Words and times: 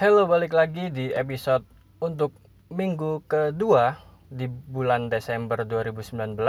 Halo, 0.00 0.24
balik 0.24 0.56
lagi 0.56 0.88
di 0.88 1.12
episode 1.12 1.60
untuk 2.00 2.32
minggu 2.72 3.20
kedua 3.28 4.00
di 4.32 4.48
bulan 4.48 5.12
Desember 5.12 5.60
2019. 5.60 6.40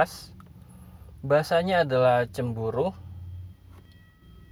Bahasanya 1.20 1.83
adalah 1.83 2.23
cemburu. 2.31 2.95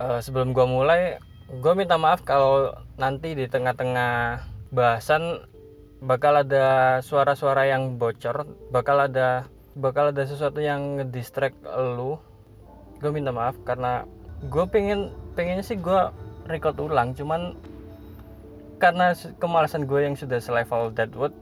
Eh, 0.04 0.20
sebelum 0.20 0.52
gua 0.52 0.68
mulai, 0.68 1.16
gue 1.48 1.74
minta 1.80 1.96
maaf 1.96 2.28
kalau 2.28 2.76
nanti 3.00 3.40
di 3.40 3.48
tengah-tengah 3.48 4.44
bahasan 4.76 5.48
bakal 6.04 6.36
ada 6.36 7.00
suara-suara 7.00 7.72
yang 7.72 7.96
bocor, 7.96 8.52
bakal 8.68 9.00
ada 9.00 9.48
bakal 9.80 10.12
ada 10.12 10.28
sesuatu 10.28 10.60
yang 10.60 11.00
ngedistract 11.00 11.56
lu. 11.96 12.20
Gue 13.00 13.16
minta 13.16 13.32
maaf 13.32 13.56
karena 13.64 14.04
gue 14.44 14.68
pengen 14.68 15.16
pengennya 15.40 15.64
sih 15.64 15.80
gue 15.80 16.12
record 16.52 16.76
ulang, 16.84 17.16
cuman 17.16 17.56
karena 18.80 19.12
kemalasan 19.44 19.84
gue 19.84 20.08
yang 20.08 20.16
sudah 20.16 20.40
selevel 20.40 20.96
Deadwood 20.96 21.36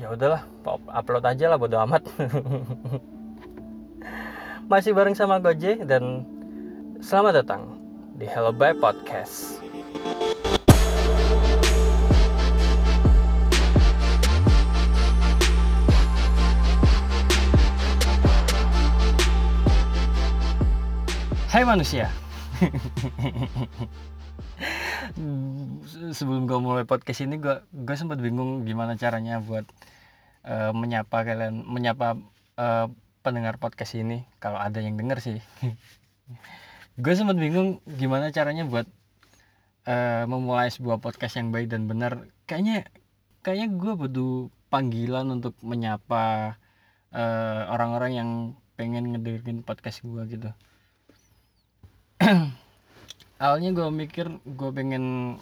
ya 0.00 0.08
udahlah 0.08 0.48
upload 0.88 1.24
aja 1.28 1.52
lah 1.52 1.60
bodo 1.60 1.76
amat. 1.84 2.00
Masih 4.72 4.96
bareng 4.96 5.12
sama 5.12 5.36
Goje 5.40 5.84
dan 5.84 6.24
selamat 7.04 7.44
datang 7.44 7.76
di 8.16 8.24
Hello 8.24 8.56
Bye 8.56 8.76
Podcast. 8.76 9.60
Hai 21.48 21.64
manusia 21.64 22.12
Se- 25.88 26.14
sebelum 26.14 26.46
gue 26.46 26.58
mulai 26.62 26.86
podcast 26.86 27.26
ini 27.26 27.42
gue 27.42 27.58
gue 27.74 27.96
sempat 27.98 28.22
bingung 28.22 28.62
gimana 28.62 28.94
caranya 28.94 29.42
buat 29.42 29.66
eh, 30.46 30.70
menyapa 30.70 31.26
kalian 31.26 31.66
menyapa 31.66 32.14
eh, 32.54 32.86
pendengar 33.26 33.58
podcast 33.58 33.98
ini 33.98 34.22
kalau 34.38 34.62
ada 34.62 34.78
yang 34.78 34.94
denger 34.94 35.18
sih. 35.18 35.38
Gue 37.02 37.14
sempat 37.14 37.38
bingung 37.38 37.78
gimana 37.86 38.30
caranya 38.30 38.66
buat 38.66 38.86
eh, 39.90 40.24
memulai 40.26 40.70
sebuah 40.70 41.02
podcast 41.02 41.38
yang 41.38 41.50
baik 41.50 41.70
dan 41.70 41.90
benar. 41.90 42.26
Kayaknya 42.46 42.86
kayaknya 43.42 43.68
gue 43.74 43.92
butuh 43.98 44.32
panggilan 44.70 45.28
untuk 45.34 45.54
menyapa 45.64 46.56
orang-orang 47.72 48.12
yang 48.12 48.30
pengen 48.76 49.10
ngedengerin 49.10 49.64
podcast 49.66 50.04
gue 50.04 50.22
gitu 50.28 50.50
awalnya 53.38 53.70
gue 53.74 53.88
mikir 53.90 54.26
gue 54.42 54.70
pengen 54.74 55.38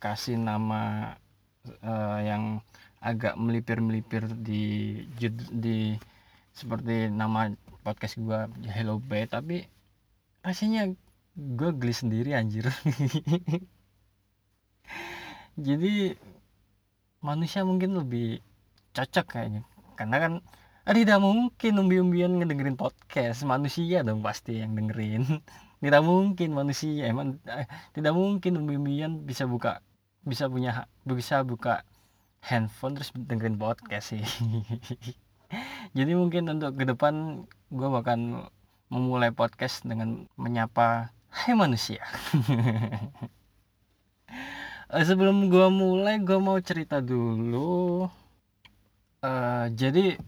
kasih 0.00 0.36
nama 0.36 1.14
eh, 1.64 2.18
yang 2.28 2.60
agak 3.00 3.36
melipir-melipir 3.40 4.28
di 4.36 5.00
di 5.52 5.96
seperti 6.52 7.08
nama 7.08 7.48
podcast 7.80 8.20
gue 8.20 8.40
Hello 8.68 9.00
Bay 9.00 9.24
tapi 9.24 9.64
rasanya 10.44 10.92
gue 11.36 11.70
geli 11.76 11.94
sendiri 11.94 12.30
anjir. 12.36 12.68
Jadi 15.66 16.16
manusia 17.24 17.64
mungkin 17.64 17.96
lebih 17.96 18.40
cocok 18.92 19.26
kayaknya. 19.36 19.62
Karena 19.96 20.16
kan 20.20 20.32
ah, 20.88 20.94
tidak 20.96 21.20
mungkin 21.20 21.72
umbi-umbian 21.80 22.40
ngedengerin 22.40 22.76
podcast. 22.76 23.44
Manusia 23.48 24.04
dong 24.04 24.20
pasti 24.20 24.60
yang 24.60 24.76
dengerin 24.76 25.24
tidak 25.80 26.02
mungkin 26.04 26.52
manusia 26.52 27.08
emang 27.08 27.40
eh, 27.48 27.64
tidak 27.96 28.12
mungkin 28.12 28.60
umbi-umbian 28.60 29.24
bisa 29.24 29.48
buka 29.48 29.80
bisa 30.24 30.46
punya 30.52 30.84
bisa 31.08 31.40
buka 31.40 31.88
handphone 32.44 32.96
terus 32.96 33.12
dengerin 33.16 33.56
podcast 33.56 34.16
sih. 34.16 34.24
Jadi 35.96 36.12
mungkin 36.14 36.46
untuk 36.52 36.76
ke 36.78 36.84
depan 36.86 37.44
gue 37.72 37.88
bakal 37.90 38.48
memulai 38.92 39.32
podcast 39.32 39.82
dengan 39.82 40.28
menyapa 40.36 41.12
hai 41.32 41.54
manusia. 41.56 42.04
Eh, 44.90 45.06
sebelum 45.06 45.46
gue 45.46 45.70
mulai 45.70 46.18
gue 46.18 46.34
mau 46.42 46.58
cerita 46.58 46.98
dulu. 46.98 48.10
Eh, 49.22 49.66
jadi 49.70 50.18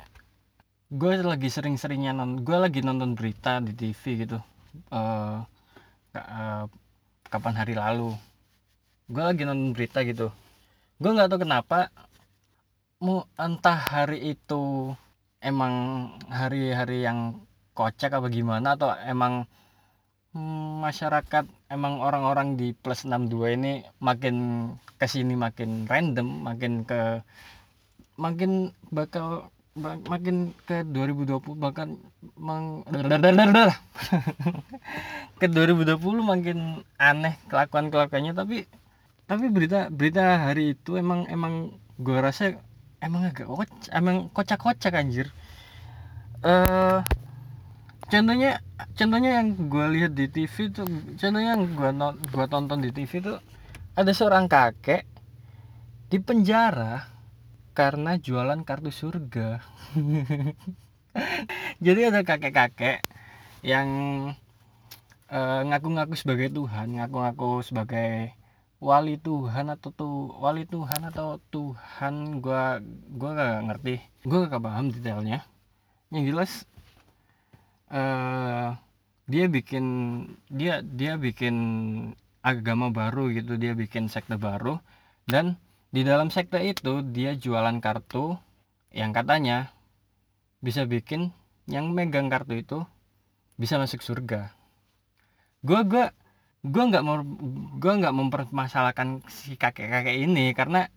gue 0.86 1.12
lagi 1.18 1.50
sering-seringnya 1.50 2.14
non 2.14 2.46
gue 2.46 2.54
lagi 2.54 2.78
nonton 2.78 3.18
berita 3.18 3.58
di 3.58 3.74
TV 3.74 4.22
gitu 4.22 4.38
eh, 4.92 5.38
kapan 7.32 7.54
hari 7.56 7.74
lalu. 7.76 8.12
Gue 9.08 9.22
lagi 9.24 9.42
nonton 9.44 9.72
berita 9.76 10.04
gitu. 10.04 10.28
Gue 11.00 11.10
nggak 11.12 11.28
tahu 11.32 11.40
kenapa 11.44 11.88
mau 13.02 13.26
entah 13.34 13.74
hari 13.74 14.36
itu 14.36 14.94
emang 15.42 15.74
hari-hari 16.30 17.02
yang 17.02 17.42
kocak 17.74 18.14
apa 18.14 18.30
gimana 18.30 18.78
atau 18.78 18.94
emang 19.02 19.50
hmm, 20.36 20.86
masyarakat 20.86 21.44
emang 21.72 21.98
orang-orang 21.98 22.54
di 22.54 22.70
plus 22.76 23.02
62 23.08 23.56
ini 23.58 23.72
makin 23.98 24.36
ke 25.00 25.06
sini 25.10 25.34
makin 25.34 25.88
random 25.90 26.28
makin 26.46 26.86
ke 26.86 27.26
makin 28.14 28.70
bakal 28.92 29.26
ba- 29.40 29.50
makin 29.80 30.52
ke 30.68 30.84
2020 30.84 31.56
bahkan 31.56 31.96
meng 32.36 32.84
ke 35.40 35.46
2020 35.48 35.96
makin 36.20 36.84
aneh 37.00 37.40
kelakuan 37.48 37.88
kelakuannya 37.88 38.36
tapi 38.36 38.68
tapi 39.24 39.48
berita 39.48 39.88
berita 39.88 40.44
hari 40.44 40.76
itu 40.76 41.00
emang 41.00 41.24
emang 41.32 41.72
gue 41.96 42.18
rasa 42.20 42.52
emang 43.00 43.32
agak 43.32 43.48
kocak 43.48 43.90
emang 43.96 44.28
kocak 44.28 44.60
kocak 44.60 44.92
anjir. 44.92 45.32
Eh 46.44 47.00
contohnya 48.12 48.60
contohnya 48.92 49.40
yang 49.40 49.48
gue 49.72 49.86
lihat 49.96 50.12
di 50.12 50.28
TV 50.28 50.68
tuh 50.68 50.84
contohnya 51.16 51.56
yang 51.56 51.64
gue 51.64 51.90
gua 52.28 52.44
tonton 52.44 52.84
di 52.84 52.92
TV 52.92 53.24
tuh 53.24 53.40
ada 53.96 54.12
seorang 54.12 54.52
kakek 54.52 55.08
di 56.12 56.20
penjara 56.20 57.08
karena 57.72 58.20
jualan 58.20 58.60
kartu 58.68 58.92
surga. 58.92 59.60
Jadi 61.84 62.00
ada 62.08 62.20
kakek-kakek 62.24 63.04
yang 63.64 63.88
eh, 65.28 65.60
ngaku-ngaku 65.68 66.14
sebagai 66.16 66.48
Tuhan 66.52 66.96
ngaku-ngaku 66.96 67.64
sebagai 67.64 68.32
wali 68.82 69.14
Tuhan 69.20 69.70
atau 69.70 69.90
tuh 69.94 70.16
wali 70.40 70.64
Tuhan 70.68 71.08
atau 71.08 71.40
Tuhan. 71.52 72.40
Gua 72.44 72.80
gua 73.12 73.30
gak 73.36 73.64
ngerti. 73.68 73.94
Gua 74.28 74.48
gak 74.48 74.62
paham 74.62 74.92
detailnya. 74.92 75.44
Yang 76.12 76.24
jelas 76.28 76.52
eh 77.92 78.68
dia 79.28 79.44
bikin 79.46 79.86
dia 80.50 80.80
dia 80.84 81.16
bikin 81.20 81.56
agama 82.42 82.90
baru 82.90 83.30
gitu 83.30 83.54
dia 83.54 83.72
bikin 83.76 84.10
sekte 84.10 84.34
baru 84.34 84.82
dan 85.30 85.56
di 85.92 86.02
dalam 86.08 86.32
sekte 86.32 86.58
itu 86.64 87.04
dia 87.04 87.36
jualan 87.36 87.76
kartu 87.84 88.40
yang 88.92 89.12
katanya 89.12 89.70
bisa 90.64 90.88
bikin 90.88 91.36
yang 91.68 91.92
megang 91.92 92.32
kartu 92.32 92.58
itu 92.58 92.78
bisa 93.60 93.76
masuk 93.76 94.00
surga. 94.00 94.56
Gua 95.62 95.84
gua 95.84 96.04
gua 96.64 96.84
nggak 96.90 97.04
mau 97.04 97.20
gua 97.78 97.92
nggak 98.00 98.16
mempermasalahkan 98.16 99.22
si 99.28 99.54
kakek 99.60 99.92
kakek 99.92 100.16
ini 100.26 100.56
karena 100.56 100.88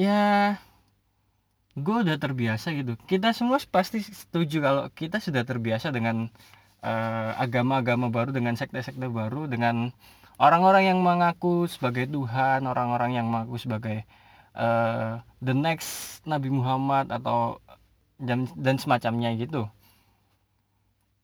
ya 0.00 0.56
gue 1.78 1.96
udah 2.04 2.16
terbiasa 2.18 2.74
gitu. 2.74 2.98
Kita 3.06 3.30
semua 3.36 3.58
pasti 3.70 4.02
setuju 4.02 4.58
kalau 4.62 4.82
kita 4.92 5.22
sudah 5.22 5.42
terbiasa 5.46 5.94
dengan 5.94 6.28
eh, 6.82 7.30
agama-agama 7.38 8.08
baru 8.10 8.30
dengan 8.34 8.54
sekte-sekte 8.58 9.06
baru 9.08 9.46
dengan 9.46 9.94
orang-orang 10.40 10.88
yang 10.88 10.98
mengaku 11.04 11.68
sebagai 11.68 12.08
Tuhan 12.08 12.64
orang-orang 12.64 13.20
yang 13.20 13.28
mengaku 13.28 13.60
sebagai 13.60 14.08
eh, 14.56 15.10
the 15.44 15.52
next 15.52 16.24
Nabi 16.24 16.48
Muhammad 16.48 17.12
atau 17.12 17.60
dan, 18.16 18.48
dan 18.56 18.80
semacamnya 18.80 19.36
gitu. 19.36 19.68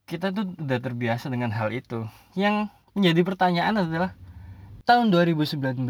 Kita 0.07 0.31
tuh 0.31 0.55
udah 0.55 0.79
terbiasa 0.79 1.27
dengan 1.27 1.51
hal 1.51 1.73
itu. 1.73 2.07
Yang 2.37 2.71
menjadi 2.95 3.21
pertanyaan 3.27 3.83
adalah 3.83 4.15
tahun 4.87 5.11
2019 5.11 5.83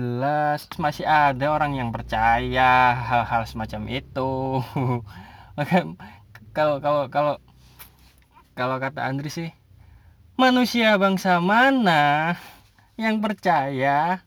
masih 0.81 1.05
ada 1.05 1.53
orang 1.53 1.77
yang 1.77 1.93
percaya 1.93 2.97
hal-hal 2.97 3.43
semacam 3.45 3.81
itu. 3.91 4.31
Maka 5.57 5.85
kalau 6.55 6.81
kalau 6.81 7.03
kalau 7.13 7.35
kalau 8.57 8.81
kata 8.81 9.05
Andri 9.05 9.29
sih 9.29 9.49
manusia 10.33 10.97
bangsa 10.97 11.37
mana 11.37 12.33
yang 12.97 13.21
percaya 13.21 14.25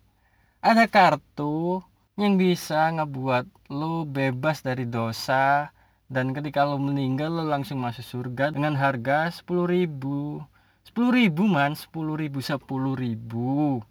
ada 0.62 0.84
kartu 0.86 1.82
yang 2.14 2.38
bisa 2.38 2.88
ngebuat 2.94 3.70
lu 3.74 4.06
bebas 4.06 4.62
dari 4.62 4.86
dosa. 4.86 5.74
Dan 6.10 6.34
ketika 6.34 6.66
lu 6.66 6.78
meninggal 6.78 7.30
lu 7.30 7.46
langsung 7.46 7.78
masuk 7.78 8.02
surga 8.02 8.50
dengan 8.50 8.74
harga 8.74 9.30
10.000 9.30 9.46
ribu. 9.66 10.42
10.000 10.90 11.18
ribu 11.18 11.42
man. 11.46 11.78
10.000 11.78 12.18
ribu 12.18 12.38
10.000 12.42 12.66
ribu. 12.98 13.82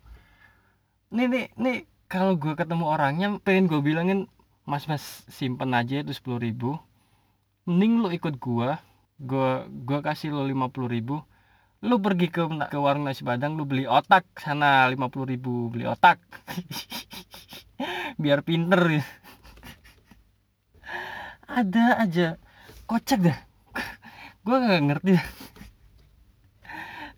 Nih 1.16 1.28
nih 1.28 1.48
nih. 1.56 1.80
Kalau 2.10 2.34
gue 2.42 2.58
ketemu 2.58 2.90
orangnya 2.90 3.38
pengen 3.46 3.70
gue 3.70 3.86
bilangin 3.86 4.26
mas 4.66 4.90
mas 4.90 5.30
simpen 5.30 5.78
aja 5.78 6.02
itu 6.02 6.10
sepuluh 6.10 6.42
ribu. 6.42 6.82
Mending 7.70 8.02
lu 8.02 8.10
ikut 8.10 8.42
gue 8.42 8.70
gue 9.20 9.50
gue 9.68 10.00
kasih 10.02 10.34
lo 10.34 10.42
lima 10.42 10.74
puluh 10.74 10.90
ribu 10.90 11.22
lu 11.80 11.96
pergi 12.04 12.28
ke 12.28 12.44
ke 12.68 12.78
warung 12.78 13.08
nasi 13.08 13.24
padang 13.24 13.56
lu 13.56 13.64
beli 13.64 13.88
otak 13.88 14.28
sana 14.36 14.88
lima 14.92 15.08
puluh 15.08 15.32
ribu 15.32 15.72
beli 15.72 15.88
otak. 15.88 16.20
Biar 18.22 18.44
pinter 18.44 19.00
ya. 19.00 19.04
Ada 21.48 22.04
aja. 22.04 22.28
Kocak 22.84 23.20
dah. 23.24 23.40
Gue 24.44 24.56
gak 24.60 24.84
ngerti 24.84 25.14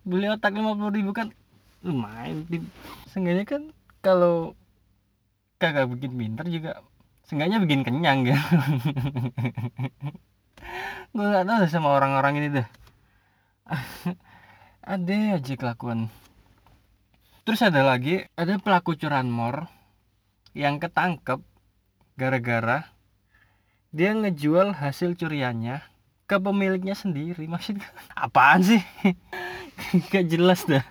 beli 0.02 0.26
otak 0.26 0.58
lima 0.58 0.74
puluh 0.74 0.90
ribu 0.90 1.14
kan 1.14 1.30
lumayan 1.86 2.42
seenggaknya 3.10 3.44
kan 3.46 3.62
kalau 4.02 4.58
kagak 5.62 5.86
bikin 5.94 6.18
pinter 6.18 6.46
juga 6.50 6.82
seenggaknya 7.26 7.62
bikin 7.62 7.86
kenyang 7.86 8.26
gitu 8.26 8.42
gue 11.14 11.26
gak 11.26 11.46
tahu 11.46 11.62
sama 11.70 11.94
orang-orang 11.94 12.34
ini 12.42 12.48
dah 12.50 12.68
ada 14.82 15.38
aja 15.38 15.54
kelakuan. 15.54 16.10
Terus 17.42 17.62
ada 17.62 17.82
lagi 17.82 18.26
ada 18.38 18.58
pelaku 18.58 18.94
curanmor 18.98 19.66
yang 20.54 20.78
ketangkep 20.78 21.42
gara-gara 22.14 22.86
dia 23.94 24.12
ngejual 24.14 24.76
hasil 24.76 25.16
curiannya 25.18 25.82
ke 26.26 26.36
pemiliknya 26.38 26.94
sendiri. 26.94 27.46
Maksudnya 27.46 27.88
apaan 28.26 28.62
sih? 28.62 28.82
Gak 30.12 30.28
jelas 30.28 30.66
dah. 30.68 30.84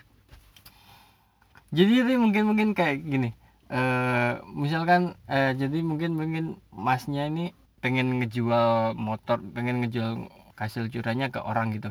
Jadi 1.72 2.04
itu 2.04 2.12
mungkin 2.20 2.52
mungkin 2.52 2.76
kayak 2.76 3.00
gini 3.08 3.32
uh, 3.72 4.34
misalkan 4.52 5.16
uh, 5.32 5.52
jadi 5.56 5.80
mungkin 5.82 6.20
mungkin 6.20 6.46
masnya 6.76 7.32
ini 7.32 7.56
pengen 7.80 8.22
ngejual 8.22 8.94
motor 9.00 9.42
pengen 9.56 9.82
ngejual 9.82 10.28
hasil 10.60 10.92
curiannya 10.94 11.34
ke 11.34 11.40
orang 11.42 11.74
gitu 11.74 11.90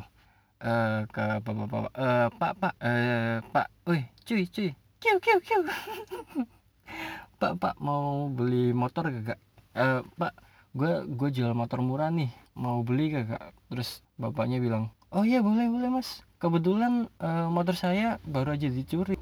uh, 0.60 1.04
ke 1.08 1.24
bapak-bapak 1.44 1.92
uh, 1.96 2.28
pak 2.32 2.52
pak 2.60 2.74
uh, 2.80 3.40
pak 3.52 3.66
wih 3.88 4.04
cuy 4.24 4.44
cuy 4.48 4.70
kiu 5.00 5.16
kiu 5.18 5.38
kiu. 5.40 5.60
Pak 7.40 7.56
pak 7.56 7.80
mau 7.80 8.28
beli 8.28 8.76
motor 8.76 9.08
gak 9.08 9.40
uh, 9.72 10.04
pak 10.20 10.36
gue 10.76 11.08
gue 11.08 11.28
jual 11.32 11.56
motor 11.56 11.80
murah 11.80 12.12
nih 12.12 12.28
mau 12.52 12.84
beli 12.84 13.16
gak 13.16 13.56
terus 13.72 14.04
bapaknya 14.20 14.60
bilang 14.60 14.92
oh 15.08 15.24
iya 15.24 15.40
boleh 15.40 15.72
boleh 15.72 15.88
mas. 15.88 16.20
Kebetulan 16.36 17.08
uh, 17.16 17.48
motor 17.48 17.76
saya 17.76 18.20
baru 18.28 18.56
aja 18.56 18.68
dicuri. 18.68 19.16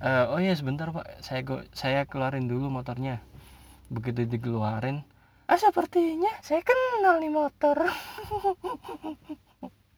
Uh, 0.00 0.32
oh 0.32 0.40
iya 0.40 0.56
sebentar 0.56 0.88
pak. 0.88 1.20
Saya 1.20 1.44
go, 1.44 1.60
saya 1.76 2.08
keluarin 2.08 2.48
dulu 2.48 2.72
motornya. 2.72 3.20
Begitu 3.92 4.24
dikeluarin 4.24 5.04
ah 5.48 5.56
sepertinya 5.56 6.28
saya 6.44 6.60
kenal 6.60 7.16
nih 7.24 7.32
motor 7.32 7.88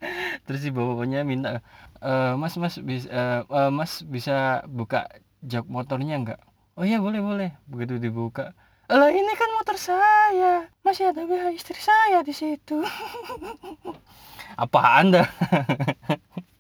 terus 0.49 0.65
si 0.65 0.73
bapaknya 0.73 1.23
minta 1.23 1.61
e, 2.01 2.13
mas 2.41 2.57
mas 2.57 2.81
bisa 2.81 3.09
uh, 3.13 3.45
eh, 3.45 3.69
eh, 3.69 3.71
mas 3.71 4.01
bisa 4.05 4.65
buka 4.67 5.07
jok 5.45 5.69
motornya 5.69 6.17
enggak 6.17 6.41
oh 6.81 6.85
iya 6.85 6.97
boleh 6.97 7.21
boleh. 7.21 7.51
Begitu 7.69 8.01
dibuka 8.01 8.57
lah 8.91 9.07
ini 9.07 9.33
kan 9.39 9.47
motor 9.55 9.79
saya. 9.79 10.67
Masih 10.83 11.15
ada 11.15 11.23
biaya 11.23 11.55
istri 11.55 11.79
saya 11.79 12.27
di 12.27 12.35
situ. 12.35 12.83
Apa 14.65 14.99
anda 14.99 15.31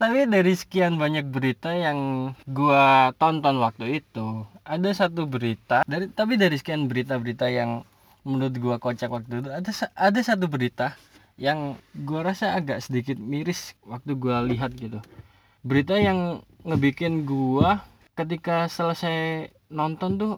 tapi 0.00 0.26
dari 0.26 0.54
sekian 0.56 0.96
banyak 0.96 1.28
berita 1.28 1.72
yang 1.72 2.32
gua 2.48 3.12
tonton 3.20 3.60
waktu 3.60 4.02
itu 4.02 4.46
ada 4.64 4.90
satu 4.94 5.28
berita 5.28 5.84
dari 5.84 6.08
tapi 6.08 6.40
dari 6.40 6.56
sekian 6.56 6.88
berita-berita 6.88 7.52
yang 7.52 7.84
menurut 8.26 8.54
gua 8.58 8.76
kocak 8.78 9.10
waktu 9.12 9.42
itu 9.42 9.50
ada 9.50 9.70
ada 9.94 10.20
satu 10.22 10.48
berita 10.48 10.96
yang 11.40 11.80
gue 11.96 12.20
rasa 12.20 12.56
agak 12.56 12.84
sedikit 12.84 13.16
miris 13.16 13.76
waktu 13.86 14.16
gue 14.16 14.36
lihat 14.54 14.76
gitu. 14.76 15.00
Berita 15.64 15.96
yang 15.96 16.44
ngebikin 16.66 17.24
gue 17.24 17.68
ketika 18.18 18.68
selesai 18.68 19.48
nonton 19.72 20.20
tuh 20.20 20.32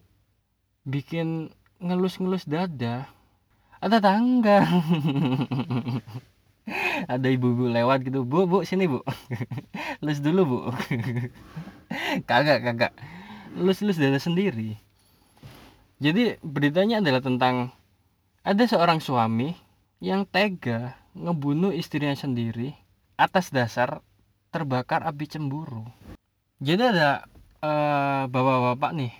bikin 0.86 1.50
ngelus-ngelus 1.82 2.46
dada. 2.46 3.08
Ada 3.84 4.00
tangga 4.00 4.64
ada 7.14 7.26
ibu-ibu 7.28 7.68
lewat 7.68 8.08
gitu 8.08 8.24
bu 8.24 8.48
bu 8.48 8.64
sini 8.64 8.88
bu. 8.88 9.04
Lus 10.04 10.20
dulu 10.24 10.42
bu. 10.46 10.58
Kagak 12.28 12.64
kagak. 12.64 12.92
Lus 13.54 13.84
lus 13.84 14.00
dada 14.00 14.16
sendiri. 14.16 14.80
Jadi 16.02 16.40
beritanya 16.42 16.98
adalah 16.98 17.22
tentang 17.22 17.70
ada 18.42 18.64
seorang 18.66 18.98
suami 18.98 19.56
yang 20.04 20.28
tega 20.28 21.00
ngebunuh 21.16 21.72
istrinya 21.72 22.12
sendiri 22.12 22.76
atas 23.16 23.48
dasar 23.48 24.04
terbakar 24.52 25.00
api 25.08 25.24
cemburu. 25.24 25.88
Jadi 26.60 26.82
ada 26.84 27.24
uh, 27.64 28.28
bapak-bapak 28.28 28.92
nih 28.92 29.14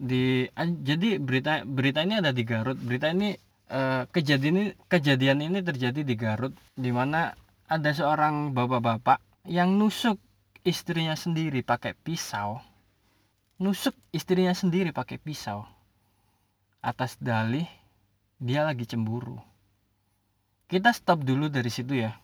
di 0.00 0.48
uh, 0.48 0.70
jadi 0.80 1.20
berita 1.20 1.68
berita 1.68 2.00
ini 2.00 2.24
ada 2.24 2.32
di 2.32 2.42
Garut. 2.48 2.80
Berita 2.80 3.12
ini 3.12 3.36
uh, 3.68 4.08
kejadian 4.08 4.54
ini 4.56 4.66
kejadian 4.88 5.44
ini 5.44 5.60
terjadi 5.60 6.00
di 6.00 6.14
Garut 6.16 6.56
di 6.72 6.88
mana 6.88 7.36
ada 7.68 7.90
seorang 7.92 8.56
bapak-bapak 8.56 9.20
yang 9.44 9.76
nusuk 9.76 10.16
istrinya 10.64 11.20
sendiri 11.20 11.60
pakai 11.60 11.92
pisau. 11.92 12.64
Nusuk 13.60 13.92
istrinya 14.08 14.56
sendiri 14.56 14.88
pakai 14.96 15.20
pisau. 15.20 15.68
Atas 16.80 17.20
dalih 17.20 17.68
dia 18.40 18.64
lagi 18.64 18.88
cemburu 18.88 19.49
kita 20.70 20.94
stop 20.94 21.26
dulu 21.26 21.50
dari 21.50 21.66
situ 21.66 21.98
ya. 21.98 22.14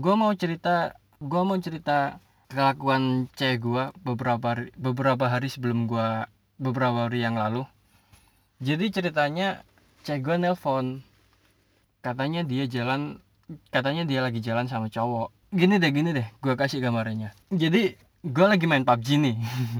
Gue 0.00 0.16
mau 0.16 0.32
cerita 0.32 0.96
gue 1.20 1.42
mau 1.44 1.60
cerita 1.60 2.16
kelakuan 2.48 3.28
cewek 3.36 3.60
gue 3.60 3.84
beberapa 4.00 4.56
hari, 4.56 4.72
beberapa 4.74 5.28
hari 5.28 5.52
sebelum 5.52 5.84
gue 5.84 6.24
beberapa 6.56 7.06
hari 7.06 7.20
yang 7.20 7.36
lalu. 7.36 7.68
Jadi 8.64 8.88
ceritanya 8.88 9.60
cewek 10.02 10.24
gue 10.24 10.36
nelpon. 10.40 11.04
Katanya 12.00 12.42
dia 12.42 12.64
jalan 12.64 13.20
katanya 13.68 14.08
dia 14.08 14.24
lagi 14.24 14.40
jalan 14.40 14.64
sama 14.64 14.88
cowok. 14.88 15.28
Gini 15.52 15.76
deh 15.76 15.92
gini 15.92 16.16
deh 16.16 16.24
gue 16.40 16.56
kasih 16.56 16.80
gambarnya 16.80 17.36
jadi 17.52 17.92
gue 18.24 18.46
lagi 18.48 18.64
main 18.64 18.88
PUBG 18.88 19.20
nih. 19.20 19.36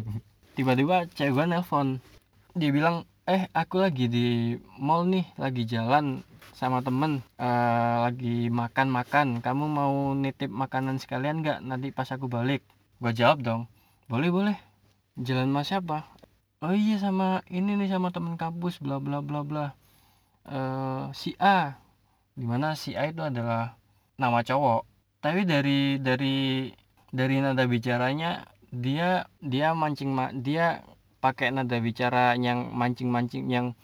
Tiba-tiba 0.60 1.08
cewek 1.16 1.32
gue 1.32 1.44
nelpon. 1.48 2.04
Dia 2.52 2.68
bilang 2.68 3.08
eh 3.22 3.46
aku 3.54 3.78
lagi 3.78 4.10
di 4.10 4.58
mall 4.82 5.06
nih 5.06 5.22
lagi 5.38 5.62
jalan 5.62 6.26
sama 6.58 6.82
temen 6.82 7.22
uh, 7.38 8.06
lagi 8.06 8.50
makan-makan. 8.50 9.42
Kamu 9.42 9.64
mau 9.70 10.14
nitip 10.14 10.50
makanan 10.50 10.98
sekalian 10.98 11.42
nggak? 11.42 11.58
Nanti 11.62 11.94
pas 11.94 12.10
aku 12.10 12.26
balik 12.26 12.66
gua 12.98 13.14
jawab 13.14 13.42
dong. 13.42 13.62
Boleh 14.10 14.30
boleh. 14.30 14.56
Jalan 15.18 15.50
mas 15.54 15.70
siapa? 15.70 16.06
Oh 16.62 16.74
iya 16.74 16.98
sama 16.98 17.42
ini 17.50 17.74
nih 17.78 17.90
sama 17.90 18.14
temen 18.14 18.38
kampus 18.38 18.78
bla 18.82 18.98
bla 18.98 19.22
bla 19.22 19.42
bla. 19.46 19.66
Uh, 20.46 21.10
si 21.14 21.34
A. 21.38 21.78
Di 22.34 22.46
mana 22.46 22.74
si 22.74 22.94
A 22.98 23.06
itu 23.10 23.22
adalah 23.22 23.78
nama 24.18 24.42
cowok. 24.42 24.82
Tapi 25.22 25.46
dari 25.46 25.98
dari 26.02 26.70
dari 27.14 27.36
nada 27.38 27.66
bicaranya 27.70 28.46
dia 28.72 29.30
dia 29.38 29.74
mancing 29.74 30.10
ma 30.10 30.30
dia 30.34 30.82
pakai 31.22 31.54
nada 31.54 31.78
bicara 31.78 32.34
yang 32.34 32.74
mancing 32.74 33.06
mancing 33.06 33.46
yang 33.46 33.78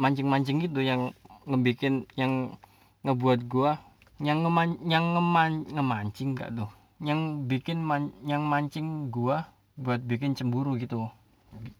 mancing 0.00 0.24
mancing 0.24 0.64
gitu 0.64 0.80
yang 0.80 1.12
ngebikin 1.44 2.08
yang 2.16 2.56
ngebuat 3.04 3.44
gua 3.44 3.76
yang 4.18 4.42
ngeman 4.42 4.82
yang 4.90 5.14
ngeman 5.14 5.50
ngemancing 5.70 6.34
gak 6.34 6.50
tuh? 6.54 6.70
Yang 6.98 7.46
bikin 7.46 7.78
man, 7.78 8.10
yang 8.26 8.42
mancing 8.42 9.14
gua 9.14 9.46
buat 9.78 10.02
bikin 10.02 10.34
cemburu 10.34 10.74
gitu. 10.74 11.06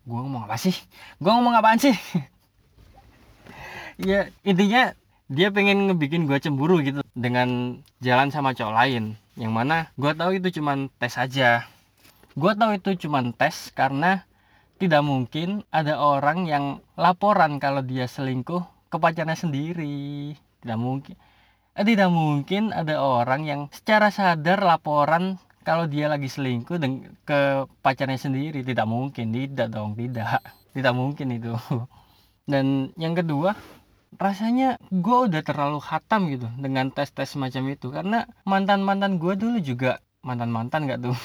Gua 0.07 0.21
ngomong 0.23 0.47
apa 0.47 0.55
sih? 0.55 0.75
Gua 1.19 1.35
ngomong 1.38 1.59
apaan 1.59 1.83
sih? 1.83 1.95
Ya 3.99 4.31
intinya 4.47 4.95
dia 5.27 5.50
pengen 5.50 5.91
ngebikin 5.91 6.31
gua 6.31 6.38
cemburu 6.38 6.79
gitu 6.79 7.03
dengan 7.19 7.83
jalan 7.99 8.31
sama 8.31 8.55
cowok 8.55 8.75
lain. 8.79 9.19
Yang 9.35 9.53
mana 9.59 9.77
gua 9.99 10.15
tahu 10.15 10.38
itu 10.38 10.62
cuman 10.62 10.87
tes 11.03 11.19
aja. 11.19 11.67
Gua 12.38 12.55
tahu 12.55 12.79
itu 12.79 13.09
cuman 13.09 13.35
tes 13.35 13.75
karena 13.75 14.23
tidak 14.79 15.03
mungkin 15.03 15.67
ada 15.75 15.99
orang 15.99 16.47
yang 16.47 16.65
laporan 16.95 17.59
kalau 17.59 17.83
dia 17.83 18.07
selingkuh 18.07 18.63
ke 18.89 18.97
pacarnya 18.97 19.35
sendiri. 19.35 20.39
Tidak 20.63 20.79
mungkin. 20.79 21.19
Eh, 21.75 21.85
tidak 21.87 22.11
mungkin 22.15 22.71
ada 22.71 23.03
orang 23.03 23.43
yang 23.43 23.61
secara 23.75 24.15
sadar 24.15 24.63
laporan 24.63 25.43
kalau 25.67 25.91
dia 25.91 26.07
lagi 26.07 26.31
selingkuh 26.31 26.79
ke 27.27 27.67
pacarnya 27.83 28.23
sendiri. 28.23 28.63
Tidak 28.63 28.87
mungkin. 28.87 29.35
Tidak 29.35 29.67
dong 29.67 29.99
tidak. 29.99 30.47
Tidak 30.73 30.95
mungkin 30.95 31.35
itu. 31.35 31.59
Dan 32.51 32.95
yang 32.95 33.19
kedua 33.19 33.59
rasanya 34.17 34.81
gue 34.89 35.19
udah 35.29 35.45
terlalu 35.45 35.85
hatam 35.85 36.33
gitu 36.33 36.49
dengan 36.55 36.95
tes-tes 36.95 37.35
semacam 37.35 37.75
itu. 37.75 37.91
Karena 37.91 38.31
mantan-mantan 38.47 39.19
gue 39.19 39.35
dulu 39.35 39.59
juga 39.59 39.99
mantan-mantan 40.23 40.87
gak 40.87 41.03
tuh? 41.03 41.19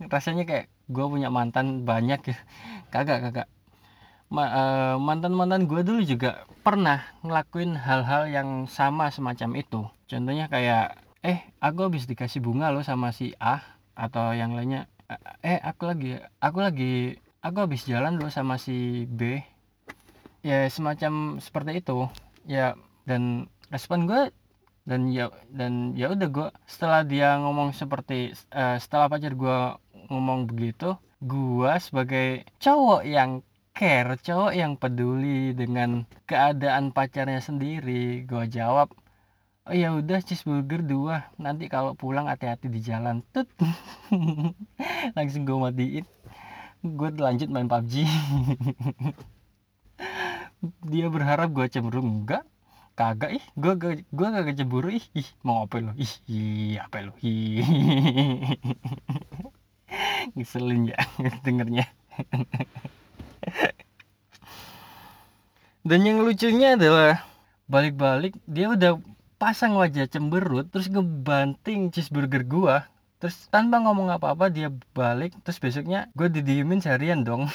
Rasanya 0.12 0.46
kayak 0.46 0.70
gue 0.88 1.04
punya 1.04 1.28
mantan 1.28 1.84
banyak 1.84 2.20
kagak 2.92 3.28
kagak. 3.28 3.48
Ma, 4.28 4.44
uh, 4.44 4.96
mantan-mantan 5.00 5.64
gue 5.64 5.80
dulu 5.80 6.04
juga 6.04 6.44
pernah 6.60 7.00
ngelakuin 7.24 7.80
hal-hal 7.80 8.28
yang 8.28 8.68
sama 8.68 9.08
semacam 9.08 9.56
itu. 9.56 9.88
Contohnya 10.04 10.52
kayak 10.52 11.00
eh 11.24 11.40
aku 11.64 11.88
habis 11.88 12.04
dikasih 12.04 12.44
bunga 12.44 12.68
loh 12.68 12.84
sama 12.84 13.08
si 13.12 13.32
A 13.40 13.64
atau 13.96 14.36
yang 14.36 14.52
lainnya. 14.52 14.84
Eh 15.40 15.56
aku 15.64 15.88
lagi 15.88 16.20
aku 16.44 16.58
lagi 16.60 17.16
aku 17.40 17.64
habis 17.64 17.88
jalan 17.88 18.20
loh 18.20 18.28
sama 18.28 18.60
si 18.60 19.08
B. 19.08 19.40
Ya 20.44 20.68
semacam 20.68 21.40
seperti 21.40 21.80
itu. 21.80 22.08
Ya 22.44 22.76
dan 23.08 23.48
respon 23.72 24.04
gue 24.04 24.28
dan 24.88 25.12
ya 25.12 25.28
dan 25.52 25.92
ya 25.92 26.08
udah 26.12 26.28
gue 26.32 26.48
setelah 26.64 27.04
dia 27.04 27.36
ngomong 27.36 27.76
seperti 27.76 28.32
uh, 28.56 28.80
setelah 28.80 29.12
pacar 29.12 29.36
gue 29.36 29.58
ngomong 30.08 30.48
begitu 30.50 30.96
gue 31.20 31.72
sebagai 31.80 32.48
cowok 32.58 33.02
yang 33.06 33.44
care 33.76 34.18
cowok 34.18 34.52
yang 34.56 34.74
peduli 34.74 35.54
dengan 35.54 36.08
keadaan 36.26 36.90
pacarnya 36.90 37.38
sendiri 37.38 38.26
gue 38.26 38.44
jawab 38.50 38.90
oh 39.68 39.76
ya 39.76 39.92
udah 39.92 40.24
cheeseburger 40.24 40.80
dua. 40.80 41.28
Nanti 41.36 41.68
kalau 41.68 41.92
pulang 41.92 42.26
hati-hati 42.26 42.72
di 42.72 42.80
jalan. 42.80 43.20
Tut. 43.36 43.44
Langsung 45.16 45.44
gue 45.44 45.56
matiin. 45.60 46.04
Gue 46.80 47.10
lanjut 47.12 47.50
main 47.52 47.66
PUBG 47.68 48.06
dia 50.90 51.06
berharap 51.12 51.52
gue 51.52 51.66
cemburu. 51.68 52.00
Enggak. 52.00 52.48
Kagak 52.96 53.36
ih. 53.38 53.44
Gue 53.54 53.76
gue 53.76 53.92
gue 54.08 54.28
kagak 54.30 54.56
cemburu 54.58 54.88
ih, 54.90 55.04
ih 55.14 55.28
mau 55.44 55.66
apa 55.68 55.78
lo? 55.78 55.92
Ih, 55.94 56.12
ih 56.26 56.80
apa 56.80 57.04
lo? 57.04 57.12
Ih 57.22 57.62
ngeselin 60.36 60.92
ya 60.92 60.98
dengernya. 61.44 61.86
Dan 65.86 66.04
yang 66.04 66.20
lucunya 66.20 66.76
adalah 66.76 67.24
balik-balik 67.70 68.36
dia 68.44 68.72
udah 68.72 68.98
pasang 69.38 69.78
wajah 69.78 70.10
cemberut 70.10 70.68
terus 70.68 70.90
ngebanting 70.90 71.94
cheeseburger 71.94 72.44
gua. 72.44 72.90
Terus 73.18 73.50
tanpa 73.50 73.82
ngomong 73.82 74.14
apa-apa 74.14 74.46
dia 74.46 74.70
balik 74.94 75.34
terus 75.42 75.58
besoknya 75.58 76.06
gue 76.14 76.30
didiemin 76.30 76.78
seharian 76.78 77.26
dong. 77.26 77.48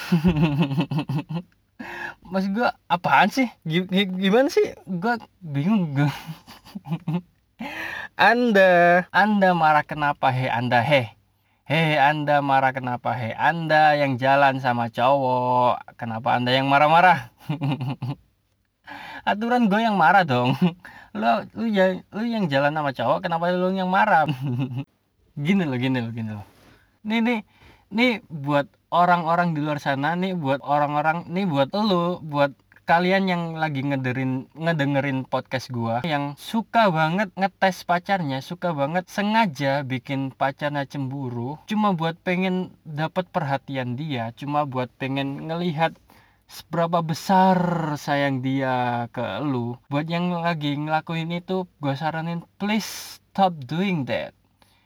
Mas 2.32 2.46
gue 2.48 2.68
apaan 2.88 3.28
sih? 3.32 3.48
Gimana 3.64 4.48
sih? 4.52 4.76
Gue 4.84 5.16
bingung 5.40 5.96
gue 5.96 6.10
anda 8.14 9.04
anda 9.10 9.54
marah 9.54 9.86
kenapa 9.86 10.30
he? 10.30 10.50
Anda 10.50 10.82
he 10.82 11.14
Hei 11.64 11.96
anda 11.96 12.44
marah 12.44 12.76
kenapa? 12.76 13.16
Hei 13.16 13.32
anda 13.32 13.96
yang 13.96 14.20
jalan 14.20 14.60
sama 14.60 14.92
cowok 14.92 15.96
Kenapa 15.96 16.36
anda 16.36 16.52
yang 16.52 16.68
marah-marah? 16.68 17.32
Aturan 19.24 19.72
gue 19.72 19.80
yang 19.80 19.96
marah 19.96 20.28
dong. 20.28 20.52
Lo 21.16 21.40
lu 21.56 21.64
ya 21.72 22.04
lu 22.12 22.20
yang 22.28 22.52
jalan 22.52 22.76
sama 22.76 22.92
cowok 22.92 23.24
kenapa 23.24 23.48
lu 23.48 23.72
yang 23.72 23.88
marah? 23.88 24.28
Gini 25.44 25.64
loh 25.64 25.80
gini 25.80 26.04
loh 26.04 26.12
gini 26.12 26.36
loh. 26.36 26.44
Nih 27.00 27.24
nih 27.24 27.40
nih 27.88 28.12
buat 28.28 28.68
orang-orang 28.92 29.56
di 29.56 29.64
luar 29.64 29.80
sana 29.80 30.12
nih 30.20 30.36
buat 30.36 30.60
orang-orang 30.60 31.32
nih 31.32 31.48
buat 31.48 31.72
lu 31.72 32.20
buat 32.20 32.52
kalian 32.84 33.24
yang 33.24 33.42
lagi 33.56 33.80
ngederin 33.80 34.44
ngedengerin 34.52 35.24
podcast 35.24 35.72
gua 35.72 36.04
yang 36.04 36.36
suka 36.36 36.92
banget 36.92 37.32
ngetes 37.32 37.80
pacarnya 37.88 38.44
suka 38.44 38.76
banget 38.76 39.08
sengaja 39.08 39.80
bikin 39.88 40.28
pacarnya 40.28 40.84
cemburu 40.84 41.56
cuma 41.64 41.96
buat 41.96 42.20
pengen 42.20 42.76
dapat 42.84 43.24
perhatian 43.32 43.96
dia 43.96 44.36
cuma 44.36 44.68
buat 44.68 44.92
pengen 45.00 45.48
ngelihat 45.48 45.96
seberapa 46.44 47.00
besar 47.00 47.56
sayang 47.96 48.44
dia 48.44 49.08
ke 49.10 49.40
lu. 49.40 49.80
Buat 49.88 50.12
yang 50.12 50.28
lagi 50.30 50.76
ngelakuin 50.76 51.32
itu 51.32 51.64
gue 51.80 51.94
saranin 51.96 52.44
please 52.60 53.18
stop 53.18 53.56
doing 53.64 54.04
that. 54.04 54.36